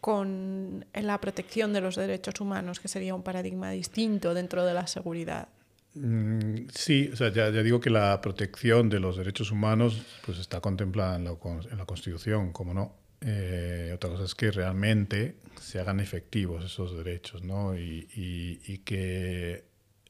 con 0.00 0.86
la 0.94 1.20
protección 1.20 1.72
de 1.72 1.80
los 1.80 1.96
derechos 1.96 2.40
humanos, 2.40 2.80
que 2.80 2.88
sería 2.88 3.14
un 3.14 3.22
paradigma 3.22 3.70
distinto 3.70 4.34
dentro 4.34 4.64
de 4.64 4.74
la 4.74 4.86
seguridad. 4.86 5.48
Mm, 5.94 6.66
sí, 6.74 7.10
o 7.12 7.16
sea, 7.16 7.30
ya, 7.30 7.50
digo 7.50 7.80
que 7.80 7.90
la 7.90 8.20
protección 8.20 8.88
de 8.88 9.00
los 9.00 9.16
derechos 9.16 9.50
humanos 9.50 10.02
pues 10.26 10.38
está 10.38 10.60
contemplada 10.60 11.16
en 11.16 11.24
la, 11.24 11.36
en 11.70 11.78
la 11.78 11.86
Constitución, 11.86 12.52
como 12.52 12.74
no, 12.74 12.96
eh, 13.26 13.92
otra 13.94 14.10
cosa 14.10 14.24
es 14.24 14.34
que 14.34 14.50
realmente 14.50 15.36
se 15.58 15.80
hagan 15.80 15.98
efectivos 15.98 16.64
esos 16.64 16.94
derechos, 16.94 17.42
¿no? 17.42 17.74
Y, 17.76 18.82
que 18.84 19.64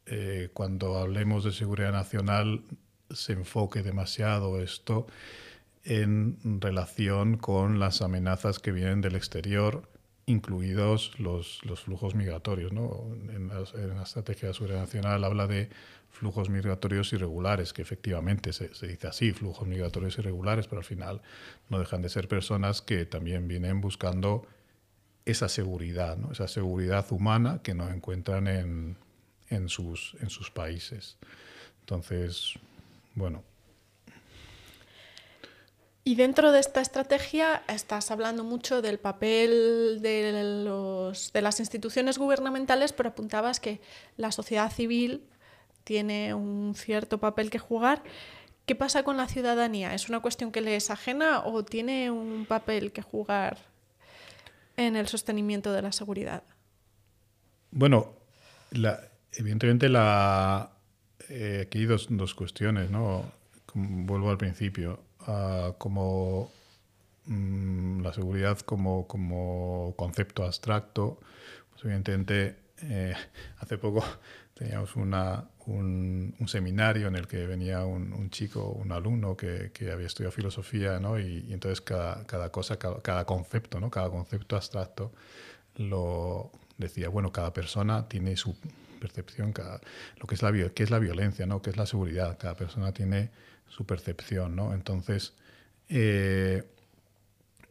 eh, 0.06 0.48
cuando 0.52 0.98
hablemos 0.98 1.44
de 1.44 1.52
seguridad 1.52 1.92
nacional 1.92 2.62
se 3.10 3.34
enfoque 3.34 3.82
demasiado 3.82 4.60
esto 4.60 5.06
en 5.84 6.60
relación 6.60 7.36
con 7.36 7.78
las 7.78 8.02
amenazas 8.02 8.58
que 8.58 8.72
vienen 8.72 9.00
del 9.00 9.14
exterior, 9.14 9.88
incluidos 10.26 11.12
los, 11.20 11.60
flujos 11.84 12.16
migratorios. 12.16 12.72
¿no? 12.72 13.06
En, 13.28 13.50
en, 13.50 13.96
la 13.96 14.02
estrategia 14.02 14.48
de 14.48 14.54
seguridad 14.54 14.80
nacional 14.80 15.22
habla 15.22 15.46
de 15.46 15.68
flujos 16.14 16.48
migratorios 16.48 17.12
irregulares, 17.12 17.72
que 17.72 17.82
efectivamente 17.82 18.52
se, 18.52 18.68
dice 18.68 19.08
así, 19.08 19.32
flujos 19.32 19.66
migratorios 19.66 20.16
irregulares, 20.16 20.68
pero 20.68 20.78
al 20.78 20.84
final 20.84 21.20
no 21.68 21.78
dejan 21.78 22.02
de 22.02 22.08
ser 22.08 22.28
personas 22.28 22.82
que 22.82 23.04
también 23.04 23.48
vienen 23.48 23.80
buscando 23.80 24.46
esa 25.26 25.48
seguridad, 25.48 26.16
esa 26.30 26.46
seguridad 26.46 27.04
humana 27.10 27.60
que 27.62 27.74
no 27.74 27.90
encuentran 27.90 28.46
en, 28.46 28.96
en, 29.50 29.68
sus, 29.68 30.16
en 30.20 30.30
sus 30.30 30.50
países. 30.52 31.16
Entonces, 31.80 32.54
bueno. 33.14 33.42
Y 36.04 36.14
dentro 36.14 36.52
de 36.52 36.60
esta 36.60 36.80
estrategia 36.80 37.62
estás 37.66 38.10
hablando 38.10 38.44
mucho 38.44 38.82
del 38.82 38.98
papel 38.98 39.98
de, 40.00 40.62
los, 40.64 41.32
de 41.32 41.42
las 41.42 41.58
instituciones 41.58 42.18
gubernamentales, 42.18 42.92
pero 42.92 43.08
apuntabas 43.08 43.58
que 43.58 43.80
la 44.16 44.30
sociedad 44.30 44.70
civil 44.70 45.24
tiene 45.84 46.34
un 46.34 46.74
cierto 46.74 47.18
papel 47.18 47.50
que 47.50 47.58
jugar. 47.58 48.02
¿Qué 48.66 48.74
pasa 48.74 49.02
con 49.02 49.16
la 49.16 49.28
ciudadanía? 49.28 49.94
¿Es 49.94 50.08
una 50.08 50.20
cuestión 50.20 50.50
que 50.50 50.62
le 50.62 50.74
es 50.76 50.90
ajena 50.90 51.44
o 51.44 51.64
tiene 51.64 52.10
un 52.10 52.46
papel 52.46 52.92
que 52.92 53.02
jugar 53.02 53.58
en 54.76 54.96
el 54.96 55.06
sostenimiento 55.06 55.72
de 55.72 55.82
la 55.82 55.92
seguridad? 55.92 56.42
Bueno, 57.70 58.14
evidentemente 59.32 59.88
la, 59.88 60.70
eh, 61.28 61.64
aquí 61.66 61.80
hay 61.80 61.86
dos, 61.86 62.34
cuestiones, 62.34 62.90
¿no? 62.90 63.30
vuelvo 63.74 64.30
al 64.30 64.38
principio. 64.38 65.00
Ah, 65.26 65.74
como 65.78 66.50
mm, 67.26 68.00
la 68.02 68.12
seguridad 68.12 68.58
como, 68.60 69.06
como 69.06 69.94
concepto 69.96 70.44
abstracto, 70.44 71.18
pues 71.70 71.84
evidentemente 71.84 72.63
eh, 72.90 73.14
hace 73.58 73.78
poco 73.78 74.04
teníamos 74.54 74.94
una, 74.96 75.48
un, 75.66 76.34
seminario 76.46 77.08
en 77.08 77.16
el 77.16 77.26
que 77.26 77.46
venía 77.46 77.84
un, 77.84 78.30
chico, 78.30 78.68
un 78.70 78.92
alumno 78.92 79.36
que, 79.36 79.70
había 79.92 80.06
estudiado 80.06 80.32
filosofía, 80.32 81.00
¿no? 81.00 81.18
y, 81.18 81.52
entonces 81.52 81.80
cada, 81.80 82.26
cada 82.26 82.50
cosa, 82.50 82.78
cada, 82.78 83.24
concepto, 83.24 83.80
¿no? 83.80 83.90
cada 83.90 84.10
concepto 84.10 84.56
abstracto 84.56 85.12
lo 85.76 86.50
decía, 86.78 87.08
bueno, 87.08 87.32
cada 87.32 87.52
persona 87.52 88.08
tiene 88.08 88.36
su 88.36 88.56
percepción, 89.00 89.52
cada, 89.52 89.80
lo 90.20 90.26
que 90.26 90.34
es 90.34 90.42
la, 90.42 90.52
qué 90.52 90.82
es 90.82 90.90
la 90.90 90.98
violencia, 90.98 91.46
¿no? 91.46 91.62
qué 91.62 91.70
es 91.70 91.76
la 91.76 91.86
seguridad, 91.86 92.38
cada 92.38 92.54
persona 92.54 92.92
tiene 92.92 93.30
su 93.68 93.86
percepción, 93.86 94.54
¿no? 94.54 94.72
Entonces, 94.72 95.34
eh, 95.88 96.62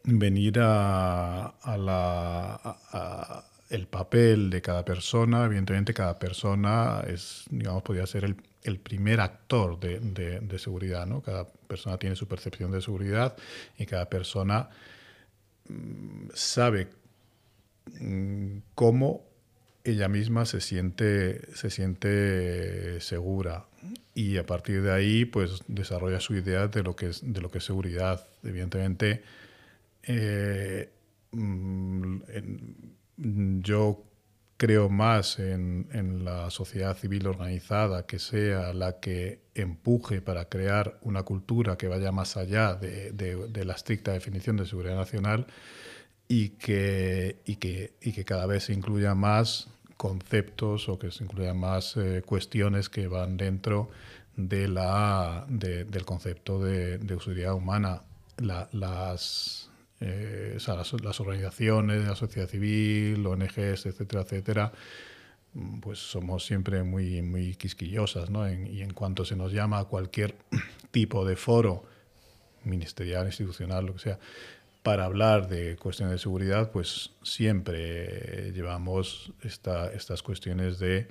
venir 0.03 0.59
a, 0.59 1.47
a 1.47 1.77
la 1.77 3.45
el 3.73 3.87
papel 3.87 4.51
de 4.51 4.61
cada 4.61 4.85
persona, 4.85 5.45
evidentemente 5.45 5.95
cada 5.95 6.19
persona 6.19 7.03
es, 7.07 7.45
digamos, 7.49 7.81
podría 7.81 8.05
ser 8.05 8.23
el, 8.23 8.79
primer 8.79 9.19
actor 9.19 9.79
de, 9.79 10.59
seguridad. 10.59 11.07
¿no? 11.07 11.21
Cada 11.21 11.47
persona 11.47 11.97
tiene 11.97 12.15
su 12.15 12.27
percepción 12.27 12.71
de 12.71 12.81
seguridad 12.81 13.35
y 13.79 13.87
cada 13.87 14.07
persona 14.07 14.69
mm, 15.67 16.27
sabe 16.35 16.89
mm, 17.99 18.57
cómo 18.75 19.25
ella 19.83 20.07
misma 20.07 20.45
se 20.45 20.61
siente, 20.61 21.41
se 21.55 21.71
siente 21.71 23.01
segura 23.01 23.65
y 24.13 24.37
a 24.37 24.45
partir 24.45 24.83
de 24.83 24.91
ahí 24.91 25.25
pues 25.25 25.63
desarrolla 25.67 26.19
su 26.19 26.35
idea 26.35 26.67
de 26.67 26.83
lo 26.83 26.95
que 26.95 27.07
es, 27.07 27.21
de 27.23 27.41
lo 27.41 27.49
que 27.49 27.57
es 27.57 27.63
seguridad. 27.63 28.27
Evidentemente, 28.43 29.23
eh, 30.03 30.91
mm, 31.31 32.21
yo 33.17 34.03
creo 34.57 34.89
más 34.89 35.39
en, 35.39 36.23
la 36.23 36.49
sociedad 36.49 36.95
civil 36.95 37.27
organizada 37.27 38.05
que 38.05 38.19
sea 38.19 38.73
la 38.73 38.99
que 38.99 39.41
empuje 39.55 40.21
para 40.21 40.45
crear 40.45 40.99
una 41.01 41.23
cultura 41.23 41.77
que 41.77 41.87
vaya 41.87 42.11
más 42.11 42.37
allá 42.37 42.75
de, 42.75 43.65
la 43.65 43.73
estricta 43.73 44.13
definición 44.13 44.57
de 44.57 44.65
seguridad 44.65 44.95
nacional 44.95 45.47
y 46.27 46.49
que, 46.49 47.41
y 47.45 47.57
que, 47.57 47.93
y 48.01 48.13
que 48.13 48.23
cada 48.23 48.45
vez 48.45 48.65
se 48.65 48.73
incluya 48.73 49.15
más 49.15 49.67
conceptos 49.97 50.89
o 50.89 50.97
que 50.97 51.11
se 51.11 51.23
incluyan 51.23 51.57
más 51.57 51.97
eh, 51.97 52.23
cuestiones 52.25 52.89
que 52.89 53.07
van 53.07 53.37
dentro 53.37 53.89
de 54.35 54.67
la, 54.67 55.45
del 55.47 56.05
concepto 56.05 56.59
de, 56.59 56.99
seguridad 57.19 57.53
humana. 57.53 58.01
las, 58.37 59.69
eh, 60.03 60.57
las, 60.67 61.19
organizaciones 61.19 62.01
de 62.01 62.07
la 62.07 62.15
sociedad 62.15 62.47
civil, 62.47 63.25
ONGs, 63.25 63.85
etcétera, 63.85 64.21
etcétera, 64.21 64.71
pues 65.81 65.99
somos 65.99 66.45
siempre 66.45 66.83
muy, 66.83 67.21
muy 67.21 67.55
quisquillosas, 67.55 68.29
¿no? 68.29 68.49
y 68.51 68.81
en 68.81 68.93
cuanto 68.93 69.23
se 69.23 69.35
nos 69.35 69.51
llama 69.53 69.79
a 69.79 69.85
cualquier 69.85 70.35
tipo 70.91 71.25
de 71.25 71.35
foro, 71.35 71.83
ministerial, 72.63 73.27
institucional, 73.27 73.85
lo 73.85 73.93
que 73.93 73.99
sea, 73.99 74.19
para 74.83 75.05
hablar 75.05 75.47
de 75.47 75.77
cuestiones 75.77 76.13
de 76.13 76.19
seguridad, 76.19 76.71
pues 76.71 77.11
siempre 77.23 78.51
llevamos 78.51 79.31
estas 79.41 80.21
cuestiones 80.21 80.77
de 80.77 81.07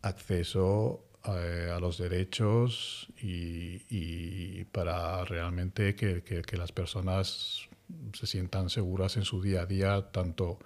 acceso 0.00 1.06
eh, 1.28 1.70
a, 1.74 1.80
los 1.80 1.98
derechos 1.98 3.08
y, 3.20 4.64
para 4.66 5.24
realmente 5.24 5.94
que, 5.96 6.56
las 6.56 6.70
personas 6.72 7.68
se 8.12 8.26
sientan 8.26 8.70
seguras 8.70 9.16
en 9.16 9.24
su 9.24 9.42
día 9.42 9.62
a 9.62 9.66
día, 9.66 10.10
tanto, 10.10 10.58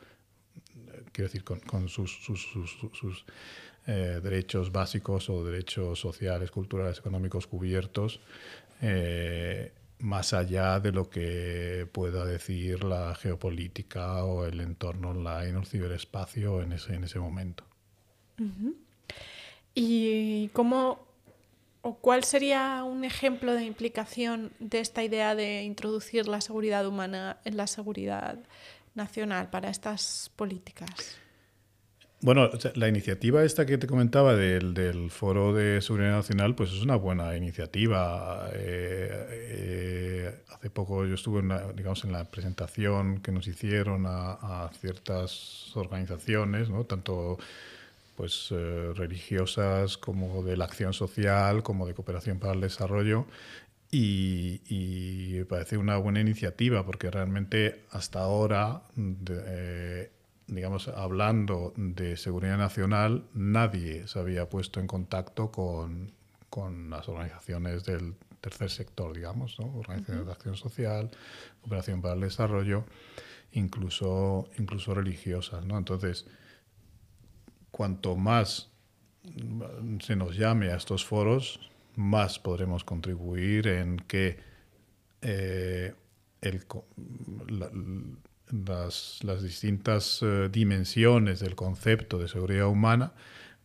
quiero 1.13 1.29
decir, 1.29 1.45
con, 1.45 1.89
sus, 1.89 3.25
eh, 3.87 4.21
derechos 4.23 4.73
básicos 4.73 5.29
o 5.31 5.45
derechos 5.45 5.99
sociales, 5.99 6.51
culturales, 6.51 6.99
económicos 6.99 7.47
cubiertos. 7.47 8.21
Eh, 8.83 9.73
más 9.99 10.33
allá 10.33 10.81
de 10.81 10.93
lo 10.93 11.11
que 11.11 11.87
pueda 11.93 12.25
decir 12.25 12.85
la 12.85 13.15
geopolítica 13.15 14.25
o 14.25 14.47
el 14.47 14.61
entorno 14.61 15.11
online 15.11 15.57
o 15.57 15.61
el 15.61 15.67
ciberespacio 15.67 16.63
en 16.63 16.73
ese, 16.73 16.95
en 16.95 17.05
ese 17.05 17.19
momento. 17.19 17.65
¿Y 19.75 20.49
cómo 20.49 21.10
o 21.83 21.99
cuál 21.99 22.25
sería 22.25 22.85
un 22.85 23.05
ejemplo 23.05 23.55
de 23.55 23.65
implicación 23.65 24.53
de 24.59 24.81
esta 24.81 25.03
idea 25.03 25.35
de 25.35 25.63
introducir 25.63 26.29
la 26.29 26.41
seguridad 26.41 26.87
humana 26.87 27.39
en 27.45 27.57
la 27.57 27.67
seguridad 27.67 28.39
nacional 28.95 29.51
para 29.51 29.71
estas 29.71 30.31
políticas? 30.37 31.19
Bueno, 32.23 32.51
la 32.75 32.87
iniciativa 32.87 33.43
esta 33.45 33.65
que 33.65 33.79
te 33.79 33.87
comentaba 33.87 34.37
del, 34.37 35.11
Foro 35.11 35.55
de 35.55 35.81
Seguridad 35.81 36.13
Nacional, 36.13 36.55
pues 36.55 36.71
es 36.71 36.83
una 36.83 36.97
buena 36.97 37.35
iniciativa. 37.35 38.51
Eh, 38.53 39.27
eh, 39.31 40.35
hace 40.51 40.69
poco 40.69 41.07
yo 41.07 41.15
estuve 41.15 41.41
en, 41.41 41.51
digamos, 41.75 42.05
en 42.05 42.13
la 42.13 42.25
presentación 42.25 43.23
que 43.23 43.33
nos 43.33 43.47
hicieron 43.47 44.05
a, 44.07 44.71
ciertas 44.79 45.75
organizaciones, 45.75 46.69
¿no? 46.69 46.85
tanto 46.85 47.39
pues, 48.21 48.49
eh, 48.51 48.93
religiosas 48.95 49.97
como 49.97 50.43
de 50.43 50.55
la 50.55 50.67
acción 50.67 50.93
social, 50.93 51.63
como 51.63 51.87
de 51.87 51.95
cooperación 51.95 52.39
para 52.39 52.53
el 52.53 52.61
desarrollo. 52.61 53.25
Y, 53.91 54.61
me 55.39 55.47
parece 55.47 55.79
una 55.79 55.97
buena 55.97 56.21
iniciativa 56.21 56.85
porque 56.85 57.11
realmente 57.11 57.87
hasta 57.91 58.21
ahora 58.21 58.83
digamos, 60.49 60.89
hablando 60.89 61.73
de 61.77 62.19
seguridad 62.19 62.59
nacional, 62.59 63.25
nadie 63.33 64.07
se 64.07 64.19
había 64.19 64.51
puesto 64.51 64.81
en 64.81 64.87
contacto 64.87 65.51
con, 65.51 66.13
con 66.51 66.91
las 66.91 67.09
organizaciones 67.09 67.85
del 67.85 68.17
tercer 68.43 68.69
sector, 68.69 69.15
digamos, 69.15 69.59
¿no? 69.59 69.75
organizaciones 69.79 70.27
de 70.27 70.33
acción 70.33 70.57
social, 70.57 71.11
operación 71.63 72.03
para 72.03 72.15
el 72.15 72.21
desarrollo, 72.21 72.85
incluso, 73.53 74.47
incluso 74.59 74.93
religiosas. 74.95 75.65
¿no? 75.65 75.79
Entonces, 75.79 76.27
cuanto 77.71 78.17
más 78.17 78.71
se 80.01 80.17
nos 80.17 80.37
llame 80.37 80.71
a 80.71 80.77
estos 80.77 81.05
foros, 81.05 81.61
más 81.97 82.39
podremos 82.39 82.85
contribuir 82.85 83.69
en 83.69 83.99
que 83.99 84.39
eh, 85.23 85.95
las, 88.51 89.43
distintas 89.43 90.21
eh, 90.23 90.49
dimensiones 90.51 91.41
del 91.41 91.55
concepto 91.55 92.19
de 92.19 92.29
seguridad 92.29 92.69
humana 92.69 93.13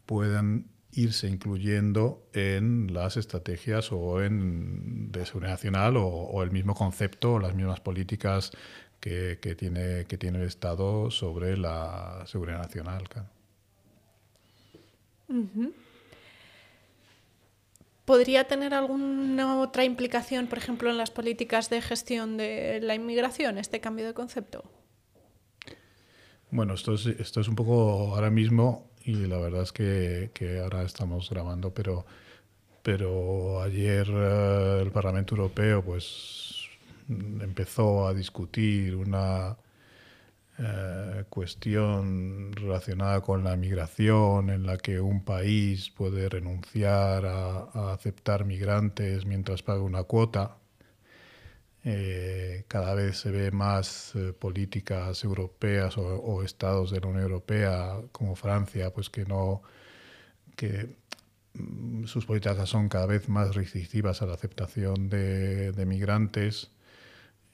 puedan 0.05 0.67
irse 0.91 1.27
incluyendo 1.27 2.27
en 2.33 2.93
las 2.93 3.17
estrategias 3.17 3.91
o 3.91 4.21
en 4.21 5.11
de 5.11 5.25
seguridad 5.25 5.51
nacional 5.53 5.95
o, 5.97 6.41
el 6.43 6.51
mismo 6.51 6.73
concepto 6.73 7.33
o 7.33 7.39
las 7.39 7.53
mismas 7.53 7.81
políticas 7.81 8.51
que, 8.99 9.37
tiene, 9.57 10.05
que 10.05 10.17
tiene 10.17 10.39
el 10.39 10.45
Estado 10.45 11.11
sobre 11.11 11.57
la 11.57 12.23
seguridad 12.25 12.59
nacional. 12.59 13.03
¿Podría 18.05 18.47
tener 18.47 18.73
alguna 18.73 19.59
otra 19.59 19.83
implicación, 19.83 20.47
por 20.47 20.59
ejemplo, 20.59 20.89
en 20.89 20.97
las 20.97 21.09
políticas 21.09 21.69
de 21.69 21.81
gestión 21.81 22.37
de 22.37 22.79
la 22.81 22.93
inmigración, 22.93 23.57
este 23.57 23.81
cambio 23.81 24.05
de 24.05 24.13
concepto? 24.13 24.63
Bueno, 26.51 26.75
esto 26.75 26.93
es, 26.93 27.07
esto 27.07 27.41
es 27.41 27.47
un 27.47 27.55
poco 27.55 28.13
ahora 28.13 28.29
mismo 28.29 28.91
y 29.03 29.13
la 29.25 29.37
verdad 29.37 29.63
es 29.63 29.71
que, 29.71 30.59
ahora 30.61 30.83
estamos 30.83 31.29
grabando, 31.29 31.73
pero, 31.73 32.05
pero 32.83 33.61
ayer 33.61 34.07
eh, 34.09 34.79
el 34.81 34.91
Parlamento 34.91 35.35
Europeo 35.35 35.83
pues 35.83 36.69
empezó 37.07 38.07
a 38.07 38.13
discutir 38.13 38.95
una 38.95 39.57
eh, 40.59 41.25
cuestión 41.29 42.53
relacionada 42.53 43.21
con 43.21 43.43
la 43.43 43.55
migración 43.57 44.49
en 44.49 44.65
la 44.65 44.77
que 44.77 44.99
un 45.01 45.23
país 45.23 45.89
puede 45.91 46.29
renunciar 46.29 47.25
a 47.25 47.93
aceptar 47.93 48.45
migrantes 48.45 49.25
mientras 49.25 49.63
paga 49.63 49.81
una 49.81 50.03
cuota 50.03 50.57
eh, 51.87 52.65
cada 52.67 52.95
vez 52.95 53.19
se 53.19 53.29
ve 53.29 53.51
más 53.51 54.15
eh, 54.15 54.33
políticas 54.33 55.23
europeas 55.23 55.95
o, 55.99 56.41
estados 56.41 56.89
de 56.89 56.99
la 56.99 57.07
Unión 57.07 57.23
Europea 57.23 58.01
como 58.11 58.35
Francia, 58.35 58.91
pues 58.91 59.11
que 59.11 59.25
no 59.25 59.61
que 60.55 60.95
mm, 61.53 62.05
sus 62.05 62.25
políticas 62.25 62.67
son 62.69 62.89
cada 62.89 63.05
vez 63.05 63.29
más 63.29 63.55
restrictivas 63.55 64.23
a 64.23 64.25
la 64.25 64.33
aceptación 64.33 65.09
de, 65.09 65.85
migrantes. 65.85 66.71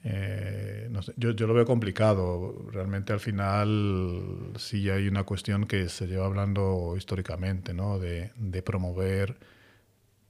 Eh, 0.04 0.90
yo, 1.16 1.32
lo 1.32 1.54
veo 1.54 1.64
complicado. 1.64 2.66
Realmente 2.70 3.12
al 3.12 3.20
final 3.20 4.52
sí 4.56 4.90
hay 4.90 5.08
una 5.08 5.24
cuestión 5.24 5.66
que 5.66 5.88
se 5.88 6.06
lleva 6.06 6.26
hablando 6.26 6.94
históricamente, 6.96 7.72
¿no? 7.74 7.98
de, 7.98 8.30
promover 8.64 9.38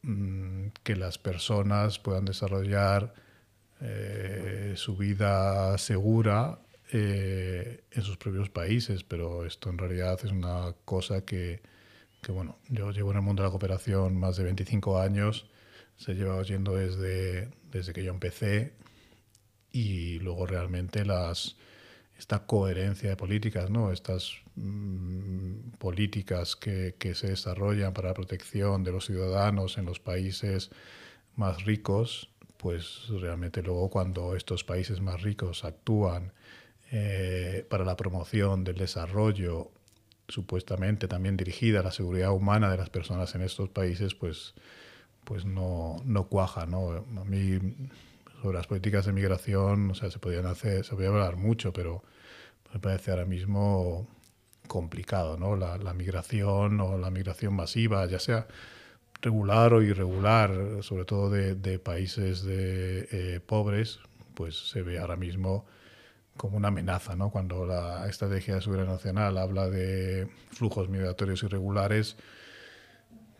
mm, 0.03 0.69
que 0.83 0.97
las 0.97 1.19
personas 1.19 1.99
puedan 1.99 2.25
desarrollar 2.25 3.15
eh, 3.81 4.75
su 4.77 4.97
vida 4.97 5.77
segura 5.79 6.59
eh, 6.93 7.85
en 7.91 8.03
sus 8.03 8.17
propios 8.19 8.51
países, 8.51 9.03
pero 9.05 9.47
esto 9.47 9.71
en 9.71 9.79
realidad 9.79 10.21
es 10.23 10.31
una 10.31 10.75
cosa 10.85 11.25
que, 11.25 11.63
bueno, 12.29 12.59
yo 12.69 12.91
llevo 12.93 13.11
en 13.13 13.17
el 13.17 13.23
mundo 13.23 13.43
de 13.43 13.49
la 13.49 13.51
cooperación 13.51 14.17
más 14.17 14.37
de 14.37 14.45
25 14.45 15.01
años, 15.01 15.51
se 15.97 16.15
lleva 16.15 16.37
oyendo 16.37 16.75
desde, 16.77 17.51
desde 17.71 17.93
que 17.93 18.05
yo 18.05 18.13
empecé 18.13 18.75
y 19.73 20.19
luego 20.21 20.47
realmente 20.47 21.05
las, 21.05 21.57
esta 22.19 22.47
coherencia 22.47 23.11
de 23.11 23.17
políticas, 23.17 23.71
¿no? 23.71 23.93
estas 23.93 24.33
mm, 24.57 25.71
políticas 25.79 26.57
que, 26.57 26.95
que, 26.99 27.15
se 27.15 27.29
desarrollan 27.29 27.93
para 27.93 28.09
la 28.09 28.15
protección 28.15 28.85
de 28.85 28.93
los 28.93 29.07
ciudadanos 29.07 29.79
en 29.79 29.87
los 29.87 29.99
países 30.01 30.71
más 31.37 31.65
ricos, 31.65 32.31
pues 32.59 33.09
realmente 33.09 33.63
luego 33.63 33.91
cuando 33.91 34.37
estos 34.37 34.63
países 34.63 35.01
más 35.01 35.23
ricos 35.23 35.65
actúan 35.65 36.33
eh, 36.93 37.67
para 37.71 37.85
la 37.85 37.97
promoción 37.97 38.65
del 38.65 38.77
desarrollo 38.77 39.71
supuestamente 40.29 41.09
también 41.09 41.37
dirigida 41.37 41.81
a 41.81 41.83
la 41.83 41.91
seguridad 41.91 42.33
humana 42.33 42.71
de 42.71 42.77
las 42.77 42.91
personas 42.91 43.35
en 43.35 43.43
estos 43.43 43.69
países, 43.71 44.15
pues, 44.15 44.55
pues 45.25 45.45
no, 45.45 45.97
no 46.05 46.29
cuaja. 46.29 46.67
¿no? 46.67 46.91
A 46.91 47.25
mí, 47.25 47.59
sobre 48.43 48.59
las 48.59 48.67
políticas 48.67 49.07
de 49.07 49.13
migración, 49.13 49.93
o 49.93 49.95
sea, 49.95 50.11
se 50.11 50.19
podían 50.19 50.47
hacer, 50.47 50.85
se 50.85 50.95
podía 50.95 51.09
hablar 51.11 51.37
mucho, 51.37 51.73
pero 51.73 52.03
me 52.73 52.81
parece 52.81 53.13
ahora 53.13 53.25
mismo 53.25 54.09
complicado, 54.67 55.37
¿no? 55.37 55.57
La, 55.57 55.95
migración 55.95 56.81
o 56.81 56.99
la 56.99 57.11
migración 57.11 57.55
masiva, 57.55 58.05
ya 58.07 58.19
sea 58.19 58.49
regular 59.21 59.75
o 59.75 59.83
irregular, 59.83 60.51
sobre 60.83 61.05
todo 61.05 61.31
de, 61.31 61.55
de 61.55 61.79
países 61.79 62.43
de, 62.43 63.09
eh, 63.13 63.41
pobres, 63.41 64.01
pues 64.35 64.71
se 64.71 64.83
ve 64.83 64.99
ahora 64.99 65.17
mismo 65.17 65.65
como 66.37 66.57
una 66.57 66.69
amenaza, 66.69 67.15
¿no? 67.15 67.31
Cuando 67.31 67.65
la 67.67 68.09
estrategia 68.09 68.57
de 68.57 68.63
seguridad 68.63 68.87
nacional 68.87 69.39
habla 69.39 69.69
de 69.69 70.27
flujos 70.51 70.89
migratorios 70.89 71.43
irregulares, 71.45 72.17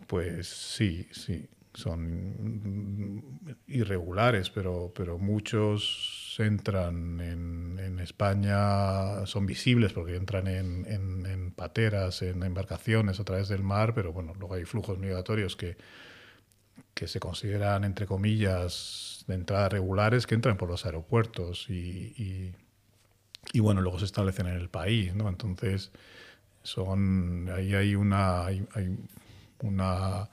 pues 0.07 0.47
sí, 0.49 1.09
sí, 1.11 1.49
son 1.75 3.49
irregulares, 3.67 4.51
pero, 4.51 4.93
pero 4.95 5.19
muchos 5.19 6.37
entran 6.39 7.21
en, 7.21 7.79
en 7.79 7.99
España, 8.01 9.27
son 9.27 9.47
visibles 9.47 9.93
porque 9.93 10.17
entran 10.17 10.47
en, 10.47 10.87
en, 10.87 11.27
en, 11.27 11.53
pateras, 11.53 12.23
en 12.23 12.43
embarcaciones 12.43 13.21
a 13.21 13.25
través 13.25 13.49
del 13.49 13.63
mar, 13.63 13.95
pero 13.95 14.13
bueno, 14.13 14.35
luego 14.39 14.55
hay 14.55 14.65
flujos 14.65 14.99
migratorios 14.99 15.57
que, 15.57 15.77
que 16.95 17.09
se 17.09 17.21
consideran, 17.21 17.85
entre 17.85 18.07
comillas, 18.07 19.25
de 19.27 19.35
entrada 19.35 19.69
regulares, 19.69 20.27
que 20.27 20.35
entran 20.35 20.57
por 20.57 20.69
los 20.69 20.85
aeropuertos 20.85 21.69
y, 21.71 22.15
y 22.17 22.53
y 23.53 23.61
bueno, 23.61 23.81
luego 23.81 23.99
se 23.99 24.05
establecen 24.05 24.47
en 24.47 24.57
el 24.57 24.69
país, 24.69 25.15
¿no? 25.15 25.29
Entonces, 25.29 25.91
son, 26.63 27.51
ahí 27.55 27.75
hay 27.75 27.95
una, 27.95 28.47
hay, 28.47 28.67
hay 28.75 28.97
una 29.61 30.29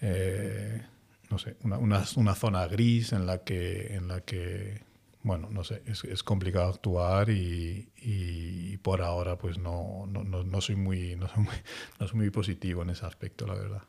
eh, 0.00 0.82
no 1.30 1.38
sé, 1.38 1.56
una, 1.64 1.78
una, 1.78 2.34
zona 2.34 2.66
gris 2.66 3.12
en 3.12 3.26
la 3.26 3.38
que, 3.44 3.94
en 3.94 4.08
la 4.08 4.20
que 4.20 4.82
bueno, 5.22 5.48
no 5.50 5.64
sé, 5.64 5.82
es, 5.86 6.04
es 6.04 6.22
complicado 6.22 6.68
actuar 6.68 7.30
y, 7.30 7.88
y, 7.96 8.76
por 8.76 9.02
ahora 9.02 9.36
pues 9.36 9.58
no, 9.58 10.06
no, 10.06 10.22
no, 10.22 10.60
soy 10.60 10.76
muy, 10.76 11.16
no, 11.16 11.26
soy 11.28 11.42
muy, 11.42 11.54
no 12.00 12.06
soy 12.06 12.16
muy 12.18 12.30
positivo 12.30 12.82
en 12.82 12.90
ese 12.90 13.06
aspecto, 13.06 13.46
la 13.46 13.54
verdad. 13.54 13.82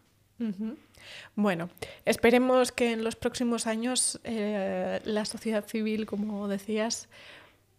Bueno, 1.35 1.69
esperemos 2.05 2.71
que 2.71 2.91
en 2.91 3.03
los 3.03 3.15
próximos 3.15 3.67
años 3.67 4.19
eh, 4.23 4.99
la 5.03 5.25
sociedad 5.25 5.65
civil, 5.65 6.05
como 6.05 6.47
decías, 6.47 7.07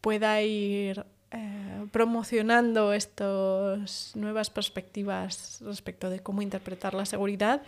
pueda 0.00 0.40
ir 0.42 1.04
eh, 1.30 1.86
promocionando 1.92 2.92
estas 2.92 4.12
nuevas 4.16 4.50
perspectivas 4.50 5.60
respecto 5.64 6.10
de 6.10 6.20
cómo 6.20 6.42
interpretar 6.42 6.94
la 6.94 7.04
seguridad. 7.04 7.62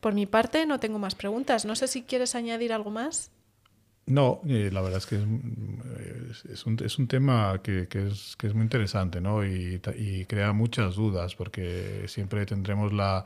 Por 0.00 0.14
mi 0.14 0.26
parte, 0.26 0.66
no 0.66 0.80
tengo 0.80 0.98
más 0.98 1.14
preguntas. 1.14 1.64
No 1.64 1.76
sé 1.76 1.88
si 1.88 2.02
quieres 2.02 2.34
añadir 2.34 2.72
algo 2.72 2.90
más. 2.90 3.30
No, 4.06 4.40
eh, 4.46 4.68
la 4.70 4.82
verdad 4.82 4.98
es 4.98 5.06
que 5.06 5.16
es, 5.16 6.66
un, 6.66 6.78
es 6.84 6.98
un, 6.98 7.08
tema 7.08 7.60
que, 7.62 7.88
que, 7.88 8.08
es, 8.08 8.36
que, 8.36 8.48
es, 8.48 8.54
muy 8.54 8.64
interesante 8.64 9.20
¿no? 9.22 9.46
y, 9.46 9.80
y, 9.96 10.26
crea 10.26 10.52
muchas 10.52 10.96
dudas 10.96 11.34
porque 11.34 12.04
siempre 12.06 12.44
tendremos 12.44 12.92
la, 12.92 13.24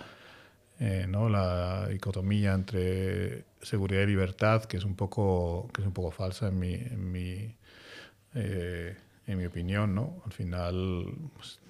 eh, 0.78 1.06
¿no? 1.08 1.28
la 1.28 1.88
dicotomía 1.88 2.54
entre 2.54 3.42
seguridad 3.60 4.02
y 4.02 4.06
libertad 4.06 4.66
que 4.66 4.76
es 4.76 4.84
un 4.84 4.94
poco, 4.94 5.68
que 5.74 5.80
es 5.80 5.86
un 5.86 5.92
poco 5.92 6.12
falsa 6.12 6.46
en 6.46 6.58
mi, 6.60 6.74
en 6.74 7.10
mi, 7.10 7.56
eh, 8.36 8.94
en 9.28 9.38
mi 9.38 9.46
opinión, 9.46 9.94
¿no? 9.94 10.20
Al 10.26 10.32
final 10.32 11.14
pues, 11.36 11.60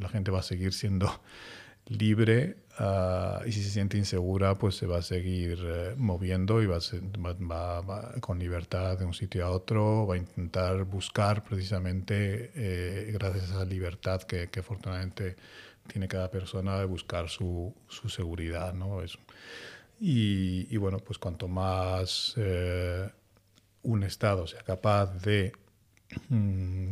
la 0.00 0.08
gente 0.08 0.30
va 0.30 0.40
a 0.40 0.42
seguir 0.42 0.72
siendo 0.72 1.20
libre 1.86 2.56
uh, 2.80 3.46
y 3.46 3.52
si 3.52 3.62
se 3.62 3.70
siente 3.70 3.98
insegura, 3.98 4.54
pues 4.56 4.74
se 4.76 4.86
va 4.86 4.98
a 4.98 5.02
seguir 5.02 5.58
uh, 5.62 5.96
moviendo 5.96 6.62
y 6.62 6.66
va, 6.66 6.78
a 6.78 6.80
ser, 6.80 7.02
va, 7.24 7.34
va, 7.34 7.80
va, 7.82 8.12
con 8.20 8.38
libertad 8.38 8.98
de 8.98 9.04
un 9.04 9.14
sitio 9.14 9.44
a 9.44 9.50
otro, 9.50 10.06
va 10.06 10.14
a 10.14 10.18
intentar 10.18 10.82
buscar 10.84 11.44
precisamente, 11.44 12.50
eh, 12.54 13.10
gracias 13.12 13.50
a 13.50 13.54
esa 13.56 13.64
libertad 13.64 14.22
que, 14.22 14.48
que, 14.48 14.60
afortunadamente 14.60 15.36
tiene 15.86 16.08
cada 16.08 16.30
persona, 16.30 16.78
de 16.78 16.86
buscar 16.86 17.28
su, 17.28 17.74
su 17.88 18.08
seguridad, 18.08 18.72
¿no? 18.72 19.02
Es, 19.02 19.18
y, 20.00 20.66
y, 20.74 20.76
bueno, 20.78 20.98
pues 20.98 21.18
cuanto 21.18 21.46
más 21.46 22.34
eh, 22.36 23.08
un 23.82 24.02
Estado 24.02 24.46
sea 24.46 24.62
capaz 24.62 25.06
de 25.22 25.52
mm, 25.52 25.63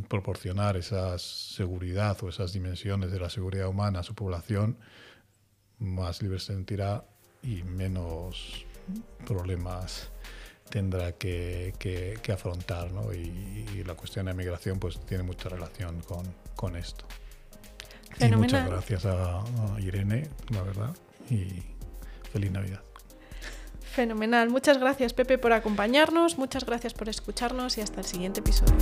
proporcionar 0.09 0.77
esa 0.77 1.18
seguridad 1.18 2.16
o 2.22 2.29
esas 2.29 2.53
dimensiones 2.53 3.12
de 3.12 3.20
la 3.20 3.31
seguridad 3.31 3.68
humana 3.68 4.01
a 4.01 4.03
su 4.03 4.14
población, 4.14 4.79
más 5.79 6.22
libre 6.22 6.38
se 6.38 6.46
sentirá 6.46 7.05
y 7.42 7.62
menos 7.62 8.64
problemas 9.27 10.11
tendrá 10.72 11.12
que, 11.12 11.75
que, 11.79 12.18
que 12.22 12.33
afrontar. 12.33 12.90
¿no? 12.92 13.12
Y, 13.12 13.66
y, 13.75 13.85
la 13.85 13.94
cuestión 13.94 14.27
de 14.27 14.35
migración 14.35 14.79
pues, 14.79 14.98
tiene 15.05 15.22
mucha 15.22 15.48
relación 15.48 16.01
con, 16.01 16.22
con 16.57 16.77
esto. 16.77 17.05
Fenomenal. 18.16 18.33
Y 18.33 18.42
muchas 18.42 18.70
gracias 18.70 19.05
a, 19.07 19.40
a 19.40 19.81
Irene, 19.81 20.29
la 20.51 20.62
verdad, 20.62 20.96
y 21.31 21.62
feliz 22.33 22.51
Navidad. 22.51 22.83
Fenomenal. 23.92 24.48
Muchas 24.48 24.78
gracias, 24.78 25.12
Pepe, 25.12 25.37
por 25.37 25.52
acompañarnos. 25.52 26.38
Muchas 26.38 26.64
gracias 26.64 26.94
por 26.94 27.09
escucharnos 27.11 27.76
y 27.76 27.83
hasta 27.83 28.00
el 28.00 28.07
siguiente 28.07 28.40
episodio. 28.40 28.74